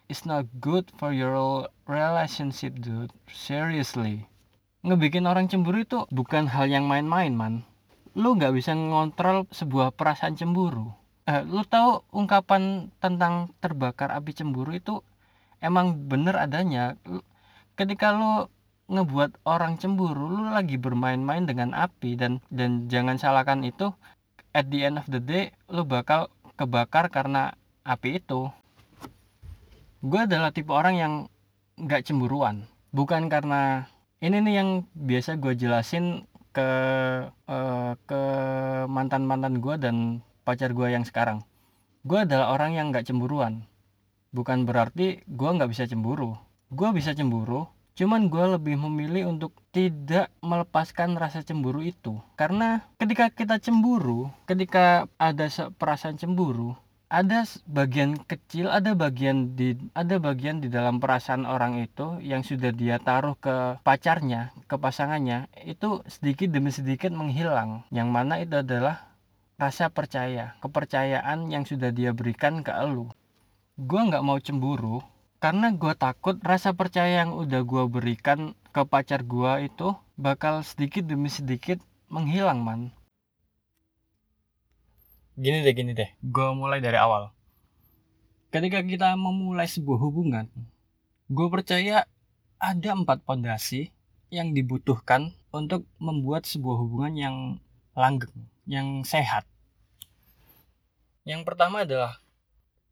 It's 0.09 0.25
not 0.25 0.49
good 0.63 0.89
for 0.97 1.13
your 1.13 1.69
relationship 1.85 2.79
dude. 2.81 3.13
Seriously. 3.29 4.25
Ngebikin 4.87 5.27
orang 5.27 5.51
cemburu 5.51 5.83
itu 5.85 6.07
bukan 6.09 6.49
hal 6.49 6.71
yang 6.71 6.89
main-main 6.89 7.35
man 7.35 7.68
lu 8.19 8.35
nggak 8.35 8.51
bisa 8.51 8.75
ngontrol 8.75 9.47
sebuah 9.55 9.95
perasaan 9.95 10.35
cemburu. 10.35 10.91
Eh, 11.31 11.47
lu 11.47 11.63
tahu 11.63 12.03
ungkapan 12.11 12.91
tentang 12.99 13.55
terbakar 13.63 14.11
api 14.11 14.35
cemburu 14.35 14.75
itu 14.75 15.07
emang 15.63 15.95
bener 16.11 16.35
adanya? 16.35 16.99
Ketika 17.79 18.11
lu 18.11 18.51
ngebuat 18.91 19.47
orang 19.47 19.79
cemburu 19.79 20.35
lu 20.35 20.51
lagi 20.51 20.75
bermain-main 20.81 21.47
dengan 21.47 21.77
api 21.79 22.19
dan 22.19 22.43
dan 22.51 22.91
jangan 22.91 23.21
salahkan 23.21 23.63
itu 23.63 23.95
at 24.51 24.67
the 24.73 24.83
end 24.83 24.99
of 24.99 25.07
the 25.07 25.23
day 25.23 25.55
lu 25.71 25.87
bakal 25.87 26.27
kebakar 26.59 27.07
karena 27.15 27.55
api 27.87 28.19
itu. 28.19 28.51
Gue 30.03 30.27
adalah 30.27 30.51
tipe 30.51 30.75
orang 30.75 30.99
yang 30.99 31.15
nggak 31.79 32.03
cemburuan. 32.03 32.67
Bukan 32.91 33.31
karena 33.31 33.87
ini 34.19 34.43
nih 34.43 34.55
yang 34.59 34.71
biasa 34.97 35.39
gue 35.39 35.55
jelasin 35.55 36.27
ke 36.53 36.71
uh, 37.49 37.93
ke 38.09 38.23
mantan 38.89 39.25
mantan 39.29 39.61
gue 39.63 39.75
dan 39.79 40.25
pacar 40.43 40.73
gue 40.73 40.89
yang 40.93 41.05
sekarang. 41.05 41.45
Gue 42.07 42.25
adalah 42.25 42.55
orang 42.55 42.77
yang 42.77 42.93
nggak 42.93 43.09
cemburuan. 43.09 43.67
Bukan 44.33 44.69
berarti 44.69 45.25
gue 45.25 45.51
nggak 45.51 45.71
bisa 45.71 45.85
cemburu. 45.89 46.37
Gue 46.69 46.93
bisa 46.93 47.17
cemburu 47.17 47.69
Cuman 47.99 48.31
gue 48.31 48.45
lebih 48.55 48.79
memilih 48.79 49.27
untuk 49.27 49.51
tidak 49.75 50.31
melepaskan 50.39 51.19
rasa 51.19 51.43
cemburu 51.43 51.83
itu. 51.83 52.15
Karena 52.39 52.87
ketika 52.95 53.27
kita 53.27 53.59
cemburu, 53.59 54.31
ketika 54.47 55.11
ada 55.19 55.51
perasaan 55.75 56.15
cemburu, 56.15 56.79
ada 57.09 57.49
bagian 57.65 58.21
kecil, 58.21 58.69
ada 58.69 58.93
bagian 58.93 59.57
di 59.57 59.73
ada 59.97 60.21
bagian 60.21 60.61
di 60.61 60.69
dalam 60.69 61.01
perasaan 61.01 61.49
orang 61.49 61.81
itu 61.81 62.21
yang 62.21 62.45
sudah 62.45 62.69
dia 62.69 63.01
taruh 63.01 63.33
ke 63.41 63.81
pacarnya, 63.81 64.53
ke 64.69 64.77
pasangannya, 64.77 65.49
itu 65.65 66.05
sedikit 66.05 66.53
demi 66.53 66.69
sedikit 66.69 67.09
menghilang. 67.09 67.89
Yang 67.89 68.09
mana 68.13 68.35
itu 68.45 68.61
adalah 68.61 69.09
rasa 69.57 69.89
percaya, 69.89 70.61
kepercayaan 70.61 71.49
yang 71.49 71.65
sudah 71.65 71.89
dia 71.97 72.13
berikan 72.13 72.61
ke 72.61 72.77
elu. 72.77 73.09
Gue 73.81 74.01
nggak 74.05 74.25
mau 74.25 74.37
cemburu, 74.37 75.01
karena 75.41 75.73
gue 75.73 75.97
takut 75.97 76.37
rasa 76.45 76.77
percaya 76.77 77.25
yang 77.25 77.33
udah 77.33 77.65
gue 77.65 77.85
berikan 77.89 78.53
ke 78.69 78.85
pacar 78.85 79.25
gue 79.25 79.65
itu 79.65 79.97
bakal 80.21 80.61
sedikit 80.61 81.09
demi 81.09 81.33
sedikit 81.33 81.81
menghilang 82.13 82.61
man 82.61 82.93
gini 85.39 85.63
deh 85.63 85.71
gini 85.71 85.95
deh. 85.95 86.11
Gue 86.19 86.51
mulai 86.51 86.83
dari 86.83 86.99
awal. 86.99 87.31
Ketika 88.51 88.83
kita 88.83 89.15
memulai 89.15 89.71
sebuah 89.71 89.99
hubungan 90.03 90.51
gue 91.29 91.47
percaya 91.53 92.09
ada 92.57 92.91
empat 92.97 93.23
pondasi 93.23 93.93
yang 94.35 94.57
dibutuhkan 94.57 95.37
untuk 95.55 95.85
membuat 96.01 96.49
sebuah 96.49 96.77
hubungan 96.81 97.15
yang 97.15 97.37
langgeng 97.93 98.33
yang 98.65 99.05
sehat. 99.05 99.45
Yang 101.29 101.45
pertama 101.45 101.85
adalah 101.85 102.19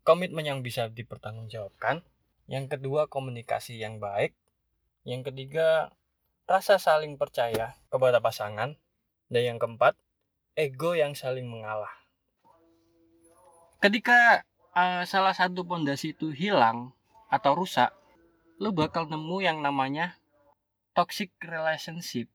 komitmen 0.04 0.44
yang 0.44 0.60
bisa 0.60 0.86
dipertanggungjawabkan. 0.92 2.04
Yang 2.46 2.78
kedua 2.78 3.10
komunikasi 3.10 3.80
yang 3.80 3.98
baik. 3.98 4.36
Yang 5.02 5.32
ketiga 5.32 5.90
rasa 6.46 6.78
saling 6.78 7.18
percaya 7.18 7.74
kepada 7.88 8.22
pasangan. 8.22 8.76
Dan 9.32 9.42
yang 9.42 9.58
keempat 9.58 9.98
ego 10.54 10.94
yang 10.94 11.18
saling 11.18 11.48
mengalah 11.48 12.05
ketika 13.82 14.46
uh, 14.72 15.02
salah 15.04 15.34
satu 15.36 15.62
pondasi 15.66 16.12
itu 16.16 16.32
hilang 16.32 16.92
atau 17.32 17.56
rusak 17.58 17.92
lo 18.56 18.72
bakal 18.72 19.04
nemu 19.04 19.36
yang 19.44 19.58
namanya 19.60 20.16
toxic 20.96 21.32
relationship 21.44 22.30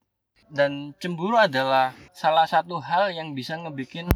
dan 0.52 0.94
cemburu 1.02 1.40
adalah 1.40 1.96
salah 2.12 2.46
satu 2.46 2.78
hal 2.84 3.10
yang 3.16 3.34
bisa 3.34 3.58
ngebikin 3.58 4.12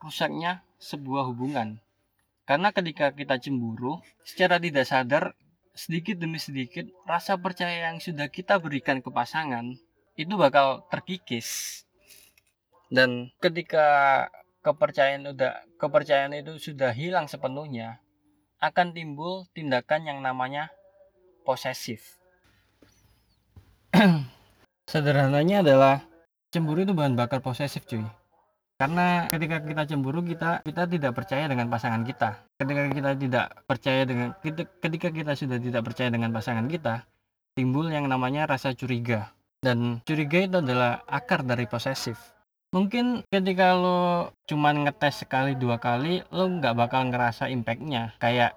rusaknya 0.00 0.64
sebuah 0.80 1.28
hubungan 1.28 1.82
karena 2.42 2.74
ketika 2.74 3.14
kita 3.14 3.38
cemburu, 3.38 4.02
secara 4.26 4.58
tidak 4.58 4.84
sadar, 4.84 5.24
sedikit 5.72 6.18
demi 6.18 6.42
sedikit, 6.42 6.90
rasa 7.06 7.38
percaya 7.38 7.88
yang 7.90 8.02
sudah 8.02 8.26
kita 8.26 8.58
berikan 8.58 8.98
ke 8.98 9.08
pasangan 9.14 9.78
itu 10.18 10.34
bakal 10.34 10.84
terkikis. 10.90 11.82
Dan 12.92 13.32
ketika 13.38 14.28
kepercayaan 14.62 15.34
udah 15.34 15.66
kepercayaan 15.76 16.38
itu 16.38 16.56
sudah 16.56 16.94
hilang 16.94 17.26
sepenuhnya, 17.26 17.98
akan 18.62 18.94
timbul 18.94 19.44
tindakan 19.50 20.06
yang 20.06 20.18
namanya 20.22 20.70
posesif. 21.42 22.22
Sederhananya 24.90 25.66
adalah 25.66 26.06
cemburu 26.54 26.86
itu 26.86 26.94
bahan 26.94 27.18
bakar 27.18 27.42
posesif, 27.42 27.82
cuy. 27.90 28.06
Karena 28.78 29.30
ketika 29.30 29.62
kita 29.62 29.82
cemburu 29.86 30.26
kita 30.26 30.62
kita 30.66 30.90
tidak 30.90 31.12
percaya 31.14 31.46
dengan 31.46 31.70
pasangan 31.70 32.02
kita. 32.02 32.42
Ketika 32.58 32.82
kita 32.90 33.10
tidak 33.14 33.46
percaya 33.66 34.02
dengan 34.02 34.34
ketika 34.82 35.08
kita 35.14 35.32
sudah 35.38 35.58
tidak 35.62 35.82
percaya 35.86 36.10
dengan 36.10 36.34
pasangan 36.34 36.66
kita 36.66 37.06
timbul 37.54 37.86
yang 37.90 38.10
namanya 38.10 38.50
rasa 38.50 38.74
curiga. 38.74 39.30
Dan 39.62 40.02
curiga 40.02 40.42
itu 40.42 40.58
adalah 40.58 41.06
akar 41.06 41.46
dari 41.46 41.70
posesif 41.70 42.41
mungkin 42.72 43.22
ketika 43.28 43.76
lo 43.76 44.32
cuman 44.48 44.88
ngetes 44.88 45.22
sekali 45.22 45.54
dua 45.54 45.76
kali 45.76 46.24
lo 46.32 46.48
nggak 46.48 46.74
bakal 46.74 47.06
ngerasa 47.12 47.52
impactnya. 47.52 48.16
Kayak 48.18 48.56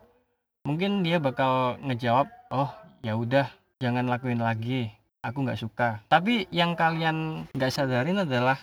mungkin 0.63 1.03
dia 1.03 1.19
bakal 1.19 1.77
ngejawab 1.83 2.31
oh 2.55 2.71
ya 3.03 3.13
udah 3.19 3.51
jangan 3.83 4.07
lakuin 4.07 4.41
lagi. 4.41 4.89
Aku 5.21 5.43
nggak 5.43 5.61
suka. 5.61 5.89
Tapi 6.07 6.47
yang 6.49 6.73
kalian 6.73 7.45
nggak 7.53 7.73
sadarin 7.73 8.23
adalah 8.23 8.57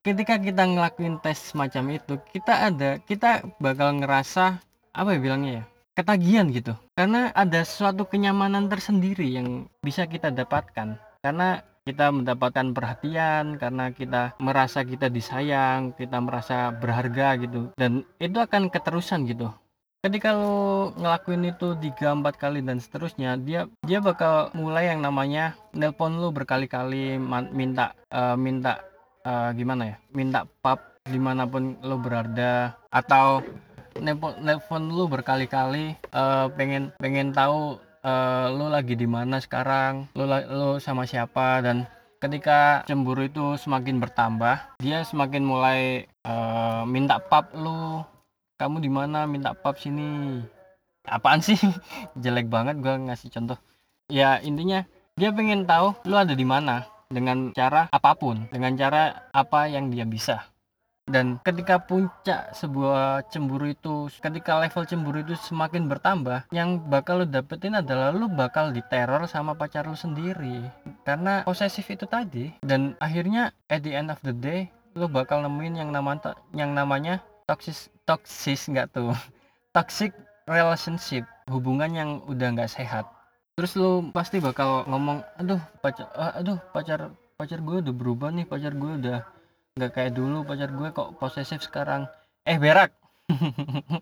ketika 0.00 0.40
kita 0.40 0.64
ngelakuin 0.64 1.20
tes 1.20 1.52
semacam 1.52 2.00
itu 2.00 2.18
kita 2.32 2.72
ada 2.72 2.90
kita 3.04 3.44
bakal 3.60 3.94
ngerasa 4.00 4.58
apa 4.94 5.10
ya 5.14 5.20
bilangnya 5.20 5.52
ya 5.62 5.64
ketagihan 5.94 6.50
gitu. 6.50 6.74
Karena 6.98 7.30
ada 7.32 7.62
suatu 7.62 8.04
kenyamanan 8.04 8.66
tersendiri 8.66 9.30
yang 9.30 9.70
bisa 9.80 10.04
kita 10.10 10.34
dapatkan. 10.34 10.98
Karena 11.22 11.62
kita 11.84 12.08
mendapatkan 12.08 12.72
perhatian 12.72 13.60
karena 13.60 13.92
kita 13.92 14.32
merasa 14.40 14.80
kita 14.88 15.12
disayang 15.12 15.92
kita 15.92 16.16
merasa 16.16 16.72
berharga 16.72 17.36
gitu. 17.36 17.76
Dan 17.76 18.08
itu 18.16 18.40
akan 18.40 18.72
keterusan 18.72 19.28
gitu. 19.28 19.52
Ketika 20.00 20.36
lo 20.36 20.92
ngelakuin 21.00 21.48
itu 21.48 21.76
tiga 21.80 22.12
empat 22.12 22.36
kali 22.36 22.60
dan 22.60 22.76
seterusnya 22.76 23.40
dia 23.40 23.68
dia 23.84 24.04
bakal 24.04 24.52
mulai 24.56 24.92
yang 24.92 25.00
namanya 25.00 25.56
nelpon 25.72 26.20
lo 26.20 26.28
berkali-kali 26.28 27.16
minta 27.52 27.96
uh, 28.12 28.36
minta 28.36 28.80
uh, 29.24 29.52
gimana 29.52 29.92
ya? 29.92 29.96
Minta 30.12 30.48
pap 30.64 31.00
di 31.04 31.20
mana 31.20 31.44
pun 31.44 31.76
lo 31.84 32.00
berada 32.00 32.76
atau 32.92 33.44
nelpon 34.00 34.40
nelpon 34.40 34.88
lo 34.88 35.04
berkali-kali 35.08 35.96
uh, 36.16 36.48
pengen 36.52 36.92
pengen 37.00 37.32
tahu 37.32 37.76
uh, 38.04 38.46
lo 38.52 38.68
lagi 38.68 38.94
di 38.94 39.08
mana 39.08 39.40
sekarang? 39.40 40.12
Lo 40.14 40.28
lo 40.28 40.78
sama 40.78 41.08
siapa? 41.08 41.64
Dan 41.64 41.88
ketika 42.20 42.84
cemburu 42.84 43.24
itu 43.26 43.56
semakin 43.56 44.00
bertambah 44.00 44.78
dia 44.80 45.02
semakin 45.04 45.42
mulai 45.44 46.04
uh, 46.24 46.84
minta 46.84 47.18
pap 47.18 47.56
lo 47.56 48.04
kamu 48.60 48.84
di 48.84 48.90
mana? 48.92 49.24
Minta 49.24 49.56
pap 49.56 49.80
sini. 49.80 50.44
Apaan 51.08 51.40
sih? 51.40 51.58
Jelek 52.22 52.46
banget 52.52 52.78
gua 52.78 53.00
ngasih 53.00 53.32
contoh. 53.32 53.58
Ya 54.12 54.38
intinya 54.44 54.84
dia 55.16 55.32
pengen 55.32 55.64
tahu 55.64 55.96
lu 56.04 56.16
ada 56.20 56.36
di 56.36 56.44
mana 56.44 56.84
dengan 57.08 57.54
cara 57.54 57.86
apa 57.94 58.16
pun 58.18 58.50
dengan 58.50 58.74
cara 58.74 59.30
apa 59.30 59.70
yang 59.70 59.88
dia 59.92 60.02
bisa 60.02 60.42
dan 61.04 61.36
ketika 61.44 61.76
puncak 61.84 62.56
sebuah 62.56 63.28
cemburu 63.28 63.68
itu 63.68 64.08
ketika 64.24 64.56
level 64.56 64.88
cemburu 64.88 65.20
itu 65.20 65.36
semakin 65.36 65.84
bertambah 65.84 66.48
yang 66.48 66.80
bakal 66.88 67.20
lu 67.20 67.26
dapetin 67.28 67.76
adalah 67.76 68.08
lu 68.08 68.24
bakal 68.32 68.72
diteror 68.72 69.28
sama 69.28 69.52
pacar 69.52 69.84
lu 69.84 69.92
sendiri. 69.92 70.64
Karena 71.04 71.44
posesif 71.44 71.84
itu 71.92 72.08
tadi. 72.08 72.56
Dan 72.64 72.96
akhirnya 73.04 73.52
at 73.68 73.84
the 73.84 73.92
end 73.92 74.08
of 74.08 74.16
the 74.24 74.32
day 74.32 74.72
lu 74.96 75.04
bakal 75.04 75.44
nemuin 75.44 75.84
yang 75.84 75.90
namanya 75.92 76.32
yang 76.56 76.72
namanya 76.72 77.20
toksis 77.44 77.92
toksis 78.08 78.64
nggak 78.72 78.96
tuh? 78.96 79.12
Toxic 79.76 80.16
relationship. 80.48 81.28
Hubungan 81.52 81.92
yang 81.92 82.10
udah 82.24 82.48
nggak 82.56 82.72
sehat. 82.72 83.04
Terus 83.60 83.76
lu 83.76 84.08
pasti 84.08 84.40
bakal 84.40 84.88
ngomong 84.88 85.20
aduh 85.36 85.60
pacar 85.84 86.08
uh, 86.16 86.32
aduh 86.40 86.58
pacar 86.72 87.12
pacar 87.36 87.58
gue 87.60 87.76
udah 87.84 87.94
berubah 87.94 88.30
nih 88.32 88.46
pacar 88.48 88.72
gue 88.72 88.92
udah 89.04 89.33
nggak 89.74 89.90
kayak 89.90 90.14
dulu 90.14 90.46
pacar 90.46 90.70
gue 90.70 90.88
kok 90.94 91.18
posesif 91.18 91.66
sekarang. 91.66 92.06
Eh 92.46 92.62
berak. 92.62 92.94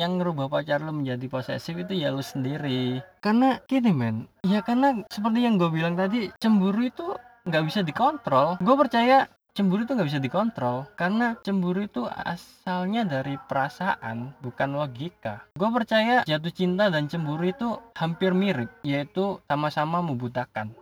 Yang 0.00 0.12
ngerubah 0.18 0.50
pacar 0.50 0.82
lu 0.82 0.90
menjadi 0.90 1.30
posesif 1.30 1.78
itu 1.78 1.94
ya 1.94 2.10
lu 2.10 2.26
sendiri. 2.26 2.98
Karena 3.22 3.62
gini 3.70 3.94
men. 3.94 4.26
Ya 4.42 4.66
karena 4.66 4.98
seperti 5.06 5.46
yang 5.46 5.62
gue 5.62 5.70
bilang 5.70 5.94
tadi 5.94 6.34
cemburu 6.42 6.82
itu 6.82 7.06
nggak 7.46 7.64
bisa 7.70 7.86
dikontrol. 7.86 8.58
Gue 8.58 8.74
percaya 8.74 9.30
cemburu 9.54 9.86
itu 9.86 9.94
nggak 9.94 10.10
bisa 10.10 10.18
dikontrol. 10.18 10.90
Karena 10.98 11.38
cemburu 11.38 11.86
itu 11.86 12.10
asalnya 12.10 13.06
dari 13.06 13.38
perasaan 13.38 14.42
bukan 14.42 14.74
logika. 14.74 15.46
Gue 15.54 15.70
percaya 15.70 16.26
jatuh 16.26 16.50
cinta 16.50 16.90
dan 16.90 17.06
cemburu 17.06 17.46
itu 17.46 17.78
hampir 17.94 18.34
mirip 18.34 18.74
yaitu 18.82 19.38
sama-sama 19.46 20.02
membutakan. 20.02 20.74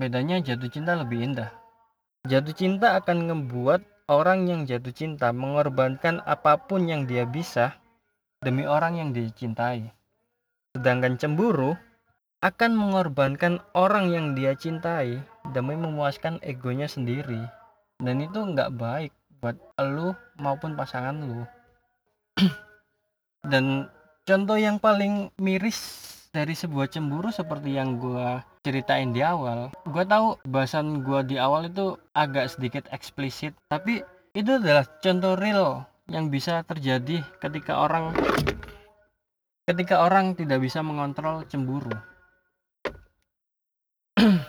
Bedanya 0.00 0.40
jatuh 0.40 0.72
cinta 0.72 0.96
lebih 0.96 1.28
indah 1.28 1.59
jatuh 2.28 2.56
cinta 2.56 2.96
akan 3.00 3.28
membuat 3.28 3.84
orang 4.10 4.50
yang 4.50 4.66
jatuh 4.66 4.92
cinta 4.92 5.30
mengorbankan 5.30 6.20
apa 6.26 6.58
pun 6.60 6.84
yang 6.88 7.06
dia 7.06 7.24
bisa 7.24 7.78
demi 8.42 8.64
orang 8.66 8.98
yang 8.98 9.10
dicintai 9.12 9.92
sedangkan 10.74 11.18
cemburu 11.18 11.74
akan 12.40 12.72
mengorbankan 12.72 13.60
orang 13.76 14.08
yang 14.08 14.26
dia 14.32 14.56
cintai 14.56 15.20
demi 15.52 15.76
memuaskan 15.76 16.40
egonya 16.40 16.88
sendiri. 16.88 17.44
Dan 18.00 18.24
itu 18.24 18.40
nggak 18.40 18.80
baik 18.80 19.12
buat 19.44 19.60
lu 19.84 20.16
maupun 20.40 20.72
pasangan 20.72 21.20
lu. 21.20 21.44
Dan 23.52 23.92
contoh 24.24 24.56
yang 24.56 24.80
paling 24.80 25.28
miris 25.36 25.80
dari 26.30 26.54
sebuah 26.54 26.90
cemburu 26.90 27.34
seperti 27.34 27.74
yang 27.74 27.98
gue 27.98 28.42
ceritain 28.62 29.10
di 29.10 29.22
awal 29.22 29.74
gue 29.84 30.04
tahu 30.06 30.38
bahasan 30.46 31.02
gue 31.02 31.20
di 31.26 31.36
awal 31.36 31.66
itu 31.66 31.98
agak 32.14 32.54
sedikit 32.54 32.86
eksplisit 32.94 33.52
tapi 33.66 34.02
itu 34.30 34.62
adalah 34.62 34.86
contoh 35.02 35.34
real 35.34 35.90
yang 36.06 36.30
bisa 36.30 36.62
terjadi 36.66 37.22
ketika 37.42 37.82
orang 37.82 38.14
ketika 39.70 40.02
orang 40.02 40.34
tidak 40.34 40.58
bisa 40.66 40.82
mengontrol 40.82 41.46
cemburu. 41.46 41.94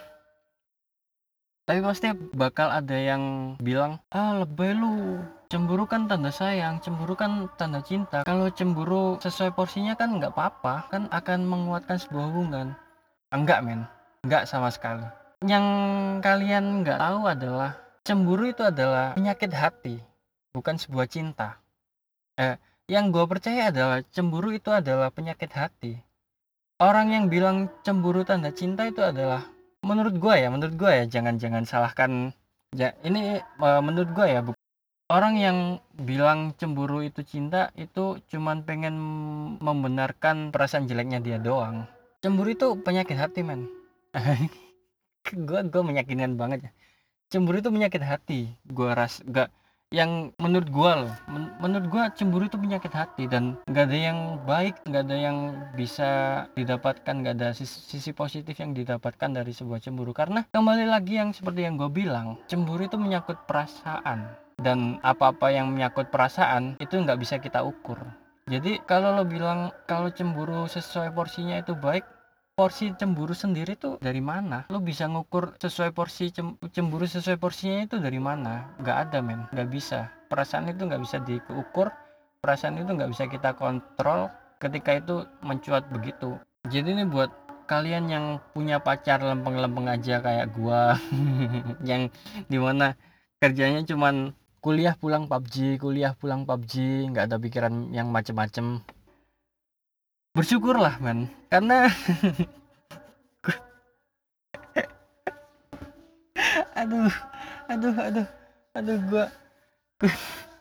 Tapi 1.70 1.80
pasti 1.86 2.10
bakal 2.34 2.74
ada 2.74 2.98
yang 2.98 3.54
bilang 3.62 4.02
ah 4.10 4.42
lebay 4.42 4.74
lu 4.74 5.22
cemburu 5.52 5.84
kan 5.84 6.08
tanda 6.08 6.32
sayang 6.32 6.80
cemburu 6.80 7.12
kan 7.20 7.52
tanda 7.60 7.84
cinta. 7.84 8.24
Kalau 8.24 8.48
cemburu 8.56 9.20
sesuai 9.20 9.52
porsinya 9.52 10.00
kan 10.00 10.16
nggak 10.16 10.32
apa-apa 10.32 10.88
kan 10.88 11.12
akan 11.12 11.44
menguatkan 11.44 12.00
sebuah 12.00 12.32
hubungan. 12.32 12.72
Enggak 13.36 13.60
men. 13.68 13.84
Enggak 14.24 14.48
sama 14.48 14.72
sekali. 14.72 15.04
Yang 15.44 15.66
kalian 16.24 16.88
nggak 16.88 17.04
tahu 17.04 17.28
adalah 17.28 17.76
cemburu 18.08 18.48
itu 18.48 18.64
adalah 18.64 19.12
penyakit 19.20 19.52
hati 19.52 20.00
bukan 20.56 20.80
sebuah 20.80 21.12
cinta. 21.12 21.60
Eh 22.40 22.56
yang 22.88 23.12
gue 23.12 23.28
percaya 23.28 23.76
adalah 23.76 24.00
cemburu 24.08 24.56
itu 24.56 24.72
adalah 24.72 25.12
penyakit 25.12 25.52
hati. 25.52 26.00
Orang 26.80 27.12
yang 27.12 27.28
bilang 27.28 27.68
cemburu 27.84 28.24
tanda 28.24 28.56
cinta 28.56 28.88
itu 28.88 29.04
adalah 29.04 29.44
menurut 29.84 30.16
gue 30.16 30.36
ya 30.40 30.48
menurut 30.48 30.80
gue 30.80 30.92
ya 30.96 31.06
jangan-jangan 31.10 31.68
salahkan 31.68 32.32
ya 32.72 32.96
ini 33.04 33.42
uh, 33.60 33.82
menurut 33.84 34.14
gue 34.14 34.28
ya 34.30 34.40
orang 35.12 35.36
yang 35.36 35.58
bilang 36.00 36.56
cemburu 36.56 37.04
itu 37.04 37.20
cinta 37.28 37.76
itu 37.76 38.24
cuman 38.32 38.64
pengen 38.64 38.96
membenarkan 39.60 40.56
perasaan 40.56 40.88
jeleknya 40.88 41.20
dia 41.20 41.38
doang. 41.38 41.84
Cemburu 42.24 42.56
itu 42.56 42.80
penyakit 42.80 43.20
hati 43.20 43.44
men. 43.44 43.68
Gue 45.48 45.60
gue 45.68 45.82
meyakinkan 45.84 46.40
banget 46.40 46.66
ya. 46.66 46.72
Cemburu 47.28 47.60
itu 47.60 47.70
penyakit 47.70 48.02
hati. 48.02 48.56
Gue 48.66 48.90
ras 48.96 49.20
gak 49.28 49.52
yang 49.92 50.32
menurut 50.40 50.72
gua 50.72 51.04
loh 51.04 51.16
men 51.28 51.52
menurut 51.60 51.92
gua 51.92 52.04
cemburu 52.16 52.48
itu 52.48 52.56
penyakit 52.56 52.96
hati 52.96 53.28
dan 53.28 53.60
nggak 53.68 53.92
ada 53.92 53.98
yang 54.00 54.40
baik 54.48 54.80
nggak 54.88 55.04
ada 55.04 55.18
yang 55.20 55.38
bisa 55.76 56.10
didapatkan 56.56 57.12
nggak 57.12 57.36
ada 57.36 57.52
sisi, 57.52 58.00
sisi 58.00 58.16
positif 58.16 58.56
yang 58.56 58.72
didapatkan 58.72 59.28
dari 59.36 59.52
sebuah 59.52 59.84
cemburu. 59.84 60.16
Karena 60.16 60.48
kembali 60.48 60.88
lagi 60.88 61.20
yang 61.20 61.36
seperti 61.36 61.68
yang 61.68 61.76
gue 61.76 61.92
bilang 61.92 62.40
cemburu 62.48 62.88
itu 62.88 62.96
menyangkut 62.96 63.44
perasaan 63.44 64.32
dan 64.62 65.02
apa-apa 65.02 65.52
yang 65.52 65.74
menyangkut 65.74 66.14
perasaan 66.14 66.78
itu 66.78 66.98
nggak 66.98 67.20
bisa 67.20 67.38
kita 67.38 67.66
ukur. 67.66 67.98
Jadi 68.50 68.82
kalau 68.86 69.18
lo 69.18 69.24
bilang 69.26 69.70
kalau 69.86 70.10
cemburu 70.10 70.66
sesuai 70.66 71.14
porsinya 71.14 71.62
itu 71.62 71.78
baik 71.78 72.06
porsi 72.54 72.94
cemburu 72.94 73.34
sendiri 73.34 73.78
tuh 73.78 73.98
dari 73.98 74.22
mana? 74.22 74.70
Lo 74.70 74.82
bisa 74.82 75.10
ngukur 75.10 75.58
sesuai 75.58 75.94
porsi 75.94 76.30
cemburu 76.74 77.06
sesuai 77.06 77.38
porsinya 77.42 77.86
itu 77.86 77.98
dari 77.98 78.22
mana? 78.22 78.78
Nggak 78.82 78.98
ada 79.10 79.18
men. 79.22 79.50
Nggak 79.50 79.70
bisa. 79.70 80.00
Perasaan 80.30 80.70
itu 80.70 80.86
nggak 80.86 81.02
bisa 81.02 81.18
diukur 81.22 81.90
perasaan 82.42 82.82
itu 82.82 82.90
nggak 82.90 83.12
bisa 83.14 83.30
kita 83.30 83.54
kontrol 83.54 84.34
ketika 84.58 84.98
itu 84.98 85.16
mencuat 85.46 85.86
begitu. 85.94 86.42
Jadi 86.66 86.98
ini 86.98 87.06
buat 87.06 87.30
kalian 87.70 88.10
yang 88.10 88.26
punya 88.52 88.82
pacar 88.82 89.22
lempeng-lempeng 89.22 89.88
aja 89.88 90.20
kayak 90.20 90.50
gua 90.58 90.98
yang 91.90 92.10
di 92.50 92.58
mana 92.58 92.98
kerjanya 93.38 93.86
cuman 93.86 94.34
kuliah 94.62 94.94
pulang 94.94 95.26
PUBG 95.26 95.82
kuliah 95.82 96.14
pulang 96.14 96.46
PUBG 96.46 97.10
nggak 97.10 97.26
ada 97.26 97.42
pikiran 97.42 97.90
yang 97.90 98.14
macem-macem. 98.14 98.86
Bersyukurlah 100.38 101.02
men. 101.02 101.26
Karena 101.50 101.90
aduh 106.82 107.14
aduh 107.68 107.96
aduh 107.98 108.28
aduh 108.78 108.98
gua 109.10 109.26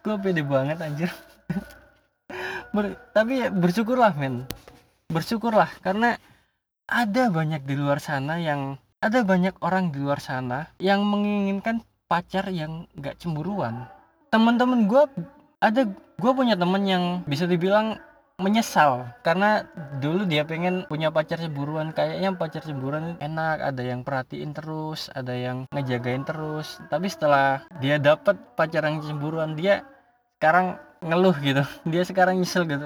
gua 0.00 0.16
pede 0.16 0.42
banget 0.48 0.80
anjir. 0.80 1.12
Ber, 2.72 2.96
tapi 3.12 3.44
ya 3.44 3.52
bersyukurlah 3.52 4.16
men. 4.16 4.48
Bersyukurlah 5.12 5.68
karena 5.84 6.16
ada 6.88 7.28
banyak 7.28 7.68
di 7.68 7.76
luar 7.76 8.00
sana 8.00 8.40
yang 8.40 8.80
ada 9.04 9.28
banyak 9.28 9.52
orang 9.60 9.92
di 9.92 10.00
luar 10.00 10.24
sana 10.24 10.72
yang 10.80 11.04
menginginkan 11.04 11.84
pacar 12.10 12.50
yang 12.50 12.90
gak 12.98 13.22
cemburuan. 13.22 13.86
Teman-teman 14.34 14.90
gue 14.90 15.02
ada 15.62 15.86
gue 15.94 16.32
punya 16.34 16.58
temen 16.58 16.82
yang 16.82 17.04
bisa 17.22 17.46
dibilang 17.46 18.02
menyesal. 18.42 19.06
Karena 19.22 19.62
dulu 20.02 20.26
dia 20.26 20.42
pengen 20.42 20.88
punya 20.90 21.14
pacar 21.14 21.38
cemburuan. 21.38 21.94
Kayaknya 21.94 22.34
pacar 22.34 22.66
cemburuan 22.66 23.14
enak 23.22 23.62
ada 23.62 23.82
yang 23.86 24.02
perhatiin 24.02 24.50
terus 24.50 25.06
ada 25.14 25.30
yang 25.30 25.70
ngejagain 25.70 26.26
terus. 26.26 26.82
Tapi 26.90 27.06
setelah 27.06 27.62
dia 27.78 28.02
dapat 28.02 28.34
pacar 28.58 28.82
yang 28.82 28.98
cemburuan 29.06 29.54
dia 29.54 29.86
sekarang 30.42 30.80
ngeluh 31.04 31.36
gitu. 31.40 31.62
Dia 31.92 32.02
sekarang 32.04 32.40
nyesel 32.40 32.66
gitu. 32.66 32.84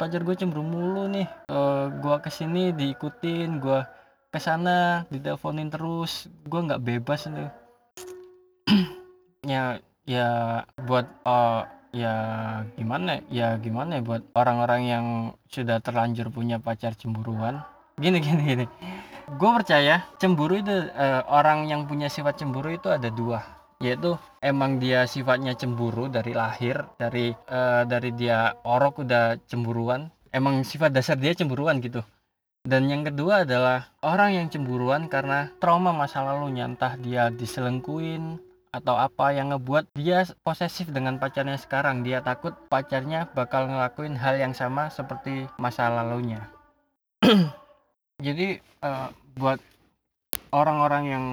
Pacar 0.00 0.20
gue 0.20 0.36
cemburu 0.36 0.64
mulu 0.64 1.04
nih. 1.08 1.28
Uh, 1.48 1.92
gue 2.00 2.16
ke 2.20 2.30
sini 2.32 2.72
diikutin 2.76 3.60
gue 3.60 3.80
ke 4.28 4.38
sana 4.40 5.08
diteleponin 5.08 5.72
terus. 5.72 6.28
Gue 6.44 6.60
nggak 6.64 6.84
bebas 6.84 7.28
nih 7.28 7.63
ya 9.44 9.78
ya 10.04 10.28
buat 10.84 11.08
uh, 11.24 11.64
ya 11.94 12.14
gimana 12.74 13.22
ya 13.30 13.56
gimana 13.62 14.00
ya 14.00 14.02
buat 14.02 14.22
orang-orang 14.34 14.82
yang 14.84 15.06
sudah 15.46 15.78
terlanjur 15.78 16.28
punya 16.34 16.58
pacar 16.58 16.98
cemburuan? 16.98 17.62
Gini 17.94 18.18
gini 18.18 18.42
gini. 18.42 18.66
Gue 19.38 19.50
percaya 19.56 20.04
cemburu 20.20 20.60
itu 20.60 20.74
uh, 20.92 21.22
orang 21.30 21.70
yang 21.70 21.88
punya 21.88 22.12
sifat 22.12 22.42
cemburu 22.42 22.74
itu 22.74 22.90
ada 22.90 23.08
dua. 23.08 23.40
Yaitu 23.80 24.18
emang 24.44 24.82
dia 24.82 25.08
sifatnya 25.08 25.56
cemburu 25.56 26.12
dari 26.12 26.36
lahir 26.36 26.84
dari 27.00 27.32
uh, 27.48 27.88
dari 27.88 28.10
dia 28.12 28.52
orok 28.66 29.06
udah 29.06 29.40
cemburuan. 29.48 30.12
Emang 30.34 30.66
sifat 30.66 30.92
dasar 30.92 31.16
dia 31.16 31.32
cemburuan 31.32 31.78
gitu. 31.80 32.02
Dan 32.64 32.88
yang 32.88 33.04
kedua 33.04 33.44
adalah 33.44 33.92
orang 34.00 34.40
yang 34.40 34.46
cemburuan 34.48 35.08
karena 35.08 35.52
trauma 35.60 35.92
masa 35.92 36.24
lalunya. 36.24 36.68
Entah 36.68 36.96
dia 36.98 37.28
diselengkuin 37.30 38.40
atau 38.74 38.98
apa 38.98 39.30
yang 39.30 39.54
ngebuat 39.54 39.94
dia 39.94 40.26
posesif 40.42 40.90
dengan 40.90 41.22
pacarnya 41.22 41.54
sekarang. 41.54 42.02
Dia 42.02 42.18
takut 42.26 42.58
pacarnya 42.66 43.30
bakal 43.30 43.70
ngelakuin 43.70 44.18
hal 44.18 44.34
yang 44.34 44.50
sama 44.50 44.90
seperti 44.90 45.46
masa 45.62 45.86
lalunya. 45.86 46.50
Jadi 48.26 48.58
uh, 48.82 49.14
buat 49.38 49.62
orang-orang 50.50 51.04
yang 51.06 51.26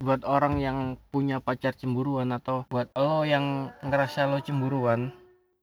buat 0.00 0.22
orang 0.24 0.62
yang 0.62 0.78
punya 1.12 1.42
pacar 1.44 1.76
cemburuan 1.76 2.32
atau 2.32 2.64
buat 2.72 2.88
lo 2.96 3.26
yang 3.26 3.68
ngerasa 3.84 4.32
lo 4.32 4.40
cemburuan 4.40 5.12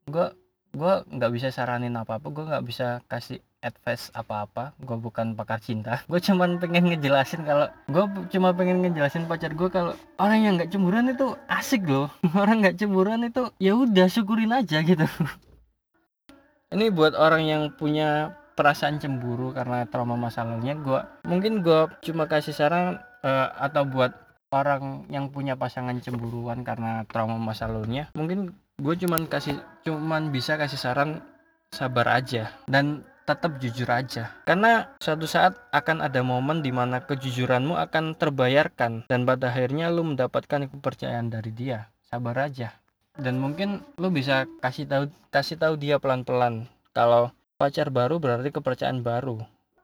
gue 0.05 0.29
gue 0.73 0.93
nggak 1.07 1.31
bisa 1.31 1.47
saranin 1.53 1.95
apa 1.95 2.19
apa 2.19 2.27
gue 2.27 2.43
nggak 2.43 2.65
bisa 2.65 2.99
kasih 3.07 3.39
advice 3.61 4.13
apa-apa. 4.13 4.73
Gue 4.79 4.97
bukan 4.97 5.33
pakar 5.33 5.59
cinta. 5.59 5.99
Gue 6.11 6.21
cuman 6.21 6.61
pengen 6.61 6.93
ngejelasin 6.93 7.43
kalau 7.43 7.67
gue 7.89 8.03
cuma 8.31 8.53
pengen 8.53 8.85
ngejelasin 8.85 9.25
pacar 9.25 9.51
gue 9.51 9.69
kalau 9.69 9.93
orang 10.21 10.39
yang 10.45 10.53
nggak 10.55 10.71
cemburuan 10.71 11.09
itu 11.09 11.33
asik 11.49 11.83
loh. 11.89 12.07
Orang 12.37 12.63
nggak 12.63 12.77
cemburuan 12.77 13.25
itu 13.25 13.49
ya 13.57 13.73
udah 13.73 14.07
syukurin 14.07 14.53
aja 14.53 14.79
gitu. 14.85 15.03
Ini 16.73 16.91
buat 16.91 17.15
orang 17.15 17.47
yang 17.47 17.63
punya 17.79 18.35
perasaan 18.57 18.97
cemburu 18.97 19.53
karena 19.53 19.85
trauma 19.85 20.17
masa 20.17 20.41
lalunya 20.41 20.73
gue 20.73 20.99
mungkin 21.29 21.61
gue 21.61 21.93
cuma 22.01 22.25
kasih 22.25 22.57
saran 22.57 22.97
uh, 23.21 23.47
atau 23.61 23.85
buat 23.85 24.17
orang 24.49 25.05
yang 25.13 25.29
punya 25.29 25.53
pasangan 25.53 26.01
cemburuan 26.01 26.65
karena 26.65 27.05
trauma 27.05 27.37
masa 27.37 27.69
lalunya 27.69 28.09
mungkin 28.17 28.57
gue 28.77 28.93
cuman 28.93 29.25
kasih 29.25 29.57
cuman 29.81 30.29
bisa 30.29 30.53
kasih 30.53 30.77
saran 30.77 31.25
sabar 31.73 32.21
aja 32.21 32.53
dan 32.69 33.01
tetap 33.27 33.59
jujur 33.59 33.89
aja. 33.91 34.31
Karena 34.47 34.95
suatu 35.03 35.27
saat 35.27 35.57
akan 35.73 35.99
ada 35.99 36.23
momen 36.23 36.63
di 36.63 36.71
mana 36.71 37.03
kejujuranmu 37.03 37.75
akan 37.75 38.15
terbayarkan 38.15 39.09
dan 39.09 39.27
pada 39.27 39.51
akhirnya 39.51 39.91
lu 39.91 40.07
mendapatkan 40.07 40.71
kepercayaan 40.71 41.27
dari 41.27 41.51
dia. 41.51 41.91
Sabar 42.07 42.39
aja. 42.39 42.71
Dan 43.17 43.41
mungkin 43.41 43.83
lu 43.99 44.13
bisa 44.13 44.47
kasih 44.63 44.87
tahu 44.87 45.03
kasih 45.33 45.59
tahu 45.59 45.75
dia 45.75 45.99
pelan-pelan. 45.99 46.69
Kalau 46.95 47.35
pacar 47.59 47.91
baru 47.91 48.21
berarti 48.21 48.53
kepercayaan 48.53 49.03
baru. 49.03 49.41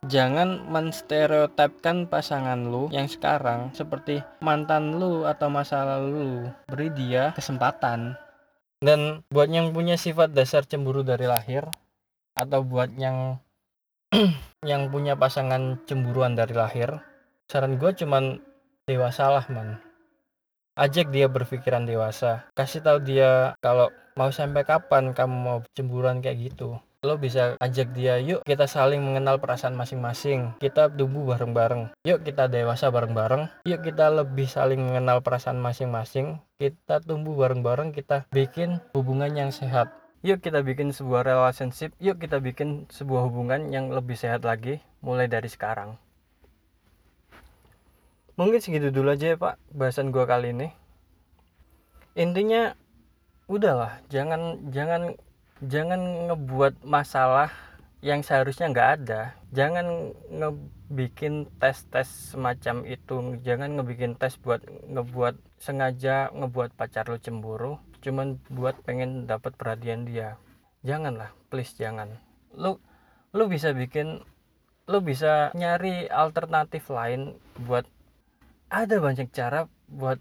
Jangan 0.08 0.70
menstereotipkan 0.70 2.08
pasangan 2.08 2.60
lu 2.62 2.94
yang 2.94 3.10
sekarang 3.10 3.74
seperti 3.76 4.22
mantan 4.40 5.02
lu 5.02 5.26
atau 5.26 5.50
masa 5.50 5.84
lalu. 5.84 6.48
Beri 6.70 6.94
dia 6.96 7.32
kesempatan 7.36 8.16
dan 8.84 9.24
buat 9.32 9.48
yang 9.48 9.72
punya 9.72 9.96
sifat 9.96 10.36
dasar 10.36 10.68
cemburu 10.68 11.08
dari 11.08 11.24
lahir 11.24 11.72
atau 12.36 12.60
buat 12.68 12.92
yang 13.00 13.40
yang 14.72 14.92
punya 14.92 15.16
pasangan 15.16 15.80
cemburuan 15.88 16.36
dari 16.36 16.52
lahir 16.52 17.00
saran 17.48 17.80
gue 17.80 17.92
cuman 17.96 18.44
dewasa 18.84 19.32
lah 19.32 19.46
man. 19.48 19.80
Ajak 20.74 21.14
dia 21.14 21.30
berpikiran 21.30 21.86
dewasa. 21.86 22.50
Kasih 22.58 22.82
tahu 22.82 22.98
dia 23.06 23.54
kalau 23.62 23.94
mau 24.18 24.34
sampai 24.34 24.66
kapan 24.66 25.14
kamu 25.14 25.36
mau 25.38 25.58
cemburuan 25.78 26.20
kayak 26.20 26.52
gitu 26.52 26.82
lo 27.04 27.20
bisa 27.20 27.60
ajak 27.60 27.92
dia 27.92 28.16
yuk 28.24 28.48
kita 28.48 28.64
saling 28.64 29.04
mengenal 29.04 29.36
perasaan 29.36 29.76
masing-masing. 29.76 30.56
Kita 30.64 30.88
tumbuh 30.88 31.36
bareng-bareng. 31.36 31.92
Yuk 32.08 32.24
kita 32.24 32.48
dewasa 32.48 32.88
bareng-bareng. 32.88 33.68
Yuk 33.68 33.84
kita 33.84 34.08
lebih 34.08 34.48
saling 34.48 34.80
mengenal 34.80 35.20
perasaan 35.20 35.60
masing-masing. 35.60 36.40
Kita 36.56 37.04
tumbuh 37.04 37.36
bareng-bareng 37.36 37.92
kita 37.92 38.24
bikin 38.32 38.80
hubungan 38.96 39.36
yang 39.36 39.52
sehat. 39.52 39.92
Yuk 40.24 40.40
kita 40.40 40.64
bikin 40.64 40.96
sebuah 40.96 41.28
relationship. 41.28 41.92
Yuk 42.00 42.24
kita 42.24 42.40
bikin 42.40 42.88
sebuah 42.88 43.28
hubungan 43.28 43.68
yang 43.68 43.92
lebih 43.92 44.16
sehat 44.16 44.48
lagi 44.48 44.80
mulai 45.04 45.28
dari 45.28 45.52
sekarang. 45.52 46.00
Mungkin 48.40 48.64
segitu 48.64 48.90
dulu 48.96 49.12
aja 49.12 49.36
ya 49.36 49.38
pak 49.38 49.60
bahasan 49.76 50.10
gua 50.10 50.24
kali 50.24 50.56
ini. 50.56 50.72
Intinya 52.16 52.80
udahlah. 53.52 54.00
Jangan 54.08 54.72
jangan 54.72 55.20
jangan 55.64 56.28
ngebuat 56.32 56.84
masalah 56.84 57.52
yang 58.04 58.20
seharusnya 58.20 58.68
nggak 58.68 58.90
ada. 59.00 59.22
Jangan 59.56 60.12
ngebikin 60.28 61.48
tes-tes 61.56 62.36
semacam 62.36 62.84
itu. 62.84 63.40
Jangan 63.40 63.80
ngebikin 63.80 64.20
tes 64.20 64.36
buat 64.36 64.60
ngebuat 64.68 65.40
sengaja 65.56 66.28
ngebuat 66.36 66.76
pacar 66.76 67.08
lo 67.08 67.16
cemburu. 67.16 67.80
Cuman 68.04 68.44
buat 68.52 68.76
pengen 68.84 69.24
dapat 69.24 69.56
perhatian 69.56 70.04
dia. 70.04 70.36
Janganlah 70.84 71.32
please 71.48 71.72
jangan. 71.80 72.20
Lu 72.52 72.84
lu 73.32 73.48
bisa 73.48 73.72
bikin 73.72 74.20
lu 74.84 75.00
bisa 75.00 75.56
nyari 75.56 76.12
alternatif 76.12 76.92
lain 76.92 77.40
buat 77.64 77.88
ada 78.68 79.00
banyak 79.00 79.32
cara 79.32 79.72
buat 79.88 80.20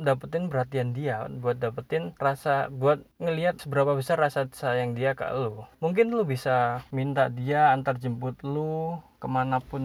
dapetin 0.00 0.48
perhatian 0.48 0.96
dia 0.96 1.28
buat 1.28 1.60
dapetin 1.60 2.16
rasa 2.16 2.72
buat 2.72 3.04
ngelihat 3.20 3.60
seberapa 3.60 3.92
besar 3.92 4.16
rasa 4.16 4.48
sayang 4.50 4.96
dia 4.96 5.12
ke 5.12 5.28
lu. 5.30 5.68
Mungkin 5.84 6.10
lu 6.10 6.24
bisa 6.24 6.82
minta 6.90 7.28
dia 7.28 7.70
antar 7.70 8.00
jemput 8.00 8.40
lu 8.42 8.98
ke 9.20 9.28
mana 9.28 9.60
pun 9.60 9.84